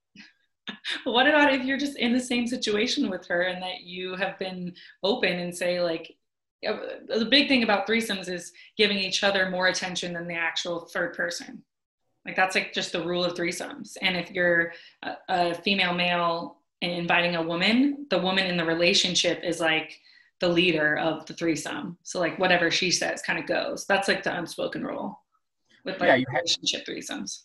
[1.03, 4.38] what about if you're just in the same situation with her and that you have
[4.40, 4.73] been
[5.03, 6.15] open and say like
[6.68, 6.77] uh,
[7.07, 11.14] the big thing about threesomes is giving each other more attention than the actual third
[11.14, 11.64] person
[12.26, 14.73] like that's like just the rule of threesomes and if you're
[15.03, 19.99] a, a female male and inviting a woman the woman in the relationship is like
[20.40, 21.98] the leader of the threesome.
[22.03, 23.86] So like whatever she says kind of goes.
[23.86, 25.22] That's like the unspoken rule
[25.86, 27.44] with like yeah, you relationship have, threesomes.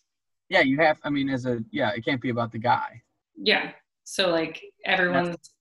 [0.49, 3.01] Yeah, you have I mean as a yeah, it can't be about the guy.
[3.35, 3.71] Yeah.
[4.03, 5.51] So like everyone's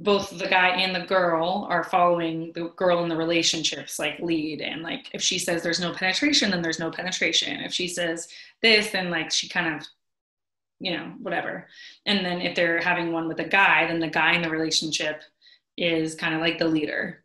[0.00, 4.60] both the guy and the girl are following the girl in the relationships like lead
[4.60, 8.28] and like if she says there's no penetration then there's no penetration if she says
[8.62, 9.86] this then like she kind of
[10.78, 11.66] you know whatever
[12.06, 15.22] and then if they're having one with a guy then the guy in the relationship
[15.78, 17.24] is kind of like the leader.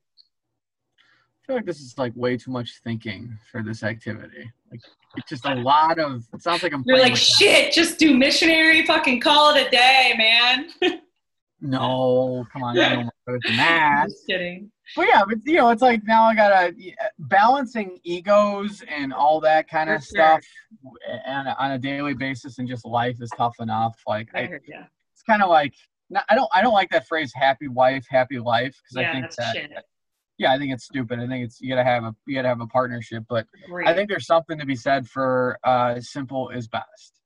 [0.98, 4.50] I feel like this is like way too much thinking for this activity.
[4.72, 4.80] Like
[5.18, 6.24] it's just a lot of.
[6.34, 6.84] It sounds like I'm.
[6.86, 7.66] You're like shit.
[7.66, 7.74] That.
[7.74, 8.86] Just do missionary.
[8.86, 10.70] Fucking call it a day, man.
[11.62, 12.80] no, come on.
[12.80, 12.96] I
[13.28, 14.06] don't that.
[14.10, 14.72] Just kidding.
[14.96, 16.76] But yeah, but you know, it's like now I gotta
[17.20, 20.42] balancing egos and all that kind of stuff
[21.26, 23.98] and on a daily basis, and just life is tough enough.
[24.06, 24.86] Like I, I heard, yeah.
[25.14, 25.74] it's kind of like
[26.30, 29.36] I don't I don't like that phrase happy wife happy life because yeah, I think
[29.36, 29.72] that shit.
[30.38, 32.62] yeah I think it's stupid I think it's you gotta have a you gotta have
[32.62, 33.88] a partnership but Great.
[33.88, 37.20] I think there's something to be said for uh, simple is best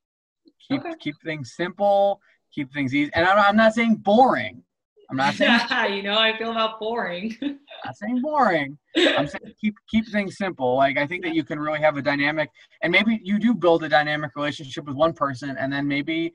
[0.67, 0.93] keep okay.
[0.99, 2.21] keep things simple
[2.53, 4.63] keep things easy and I'm, I'm not saying boring
[5.09, 5.59] I'm not saying
[5.93, 10.37] you know I feel about boring I'm not saying boring I'm saying keep keep things
[10.37, 12.49] simple like I think that you can really have a dynamic
[12.83, 16.33] and maybe you do build a dynamic relationship with one person and then maybe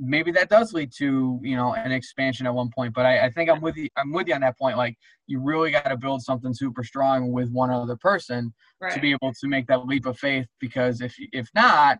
[0.00, 3.30] maybe that does lead to you know an expansion at one point but I, I
[3.30, 4.96] think i'm with you i'm with you on that point like
[5.26, 8.92] you really got to build something super strong with one other person right.
[8.92, 11.98] to be able to make that leap of faith because if if not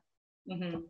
[0.51, 0.81] mm-hmm.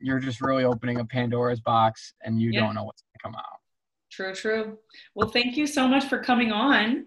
[0.00, 2.60] you're just really opening a pandora's box and you yeah.
[2.60, 3.60] don't know what's going to come out
[4.10, 4.78] true true
[5.14, 7.06] well thank you so much for coming on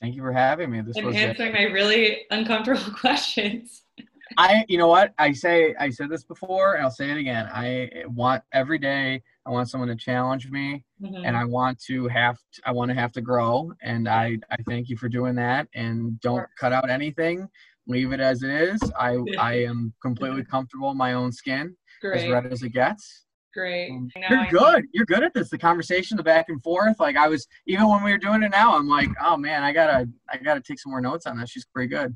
[0.00, 3.82] thank you for having me this and was answering my really uncomfortable questions
[4.36, 5.12] I, you know what?
[5.18, 7.48] I say, I said this before, and I'll say it again.
[7.52, 9.22] I want every day.
[9.46, 11.24] I want someone to challenge me, mm-hmm.
[11.24, 12.36] and I want to have.
[12.54, 15.68] To, I want to have to grow, and I, I thank you for doing that.
[15.74, 16.50] And don't sure.
[16.58, 17.48] cut out anything.
[17.86, 18.80] Leave it as it is.
[18.98, 22.24] I, I am completely comfortable in my own skin, Great.
[22.24, 23.26] as red as it gets.
[23.54, 23.90] Great.
[23.90, 24.84] Um, you're good.
[24.92, 25.48] You're good at this.
[25.48, 26.98] The conversation, the back and forth.
[26.98, 29.72] Like I was, even when we were doing it now, I'm like, oh man, I
[29.72, 31.48] gotta, I gotta take some more notes on that.
[31.48, 32.14] She's pretty good.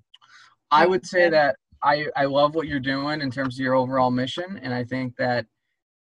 [0.70, 4.10] I would say that I, I love what you're doing in terms of your overall
[4.10, 4.60] mission.
[4.62, 5.46] And I think that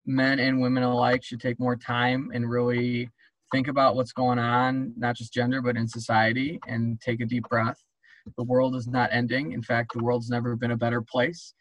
[0.06, 3.10] men and women alike should take more time and really
[3.52, 7.43] think about what's going on, not just gender, but in society, and take a deep
[7.49, 7.77] breath.
[8.38, 9.52] The world is not ending.
[9.52, 11.53] In fact, the world's never been a better place.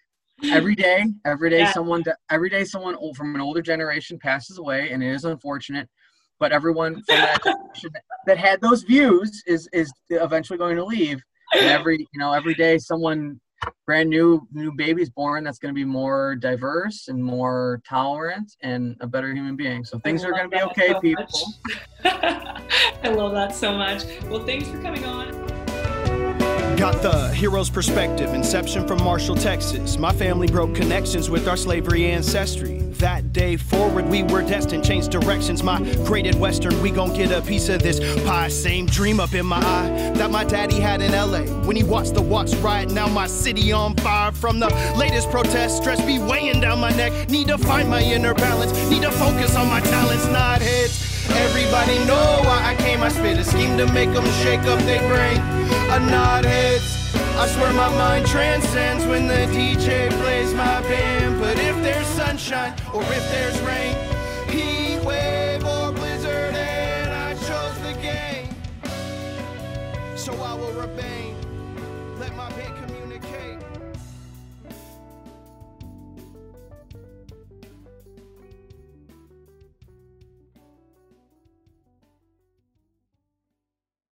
[0.44, 1.72] Every day, every day, yeah.
[1.72, 5.88] someone, every day, someone from an older generation passes away, and it is unfortunate.
[6.38, 7.38] But everyone from that
[8.26, 11.20] that had those views is is eventually going to leave.
[11.52, 13.38] And every you know, every day, someone
[13.86, 18.96] brand new new babies born that's going to be more diverse and more tolerant and
[19.00, 19.84] a better human being.
[19.84, 21.54] So things are going to be okay, so people.
[22.04, 24.04] I love that so much.
[24.24, 25.30] Well, thanks for coming on.
[26.76, 29.98] Got the hero's perspective, inception from Marshall, Texas.
[29.98, 32.79] My family broke connections with our slavery ancestry.
[32.98, 35.62] That day forward, we were destined, change directions.
[35.62, 38.48] My graded Western, we gon' get a piece of this pie.
[38.48, 42.14] Same dream up in my eye that my daddy had in LA when he watched
[42.14, 42.90] the Watts riot.
[42.90, 45.78] Now my city on fire from the latest protest.
[45.78, 47.28] Stress be weighing down my neck.
[47.28, 48.72] Need to find my inner balance.
[48.90, 51.06] Need to focus on my talents, not heads.
[51.30, 53.02] Everybody know why I came.
[53.02, 55.38] I spit a scheme to make them shake up their brain.
[55.90, 57.00] A nod heads.
[57.36, 61.40] I swear my mind transcends when the DJ plays my band.
[61.40, 61.58] But
[62.40, 63.99] sunshine or if there's rain,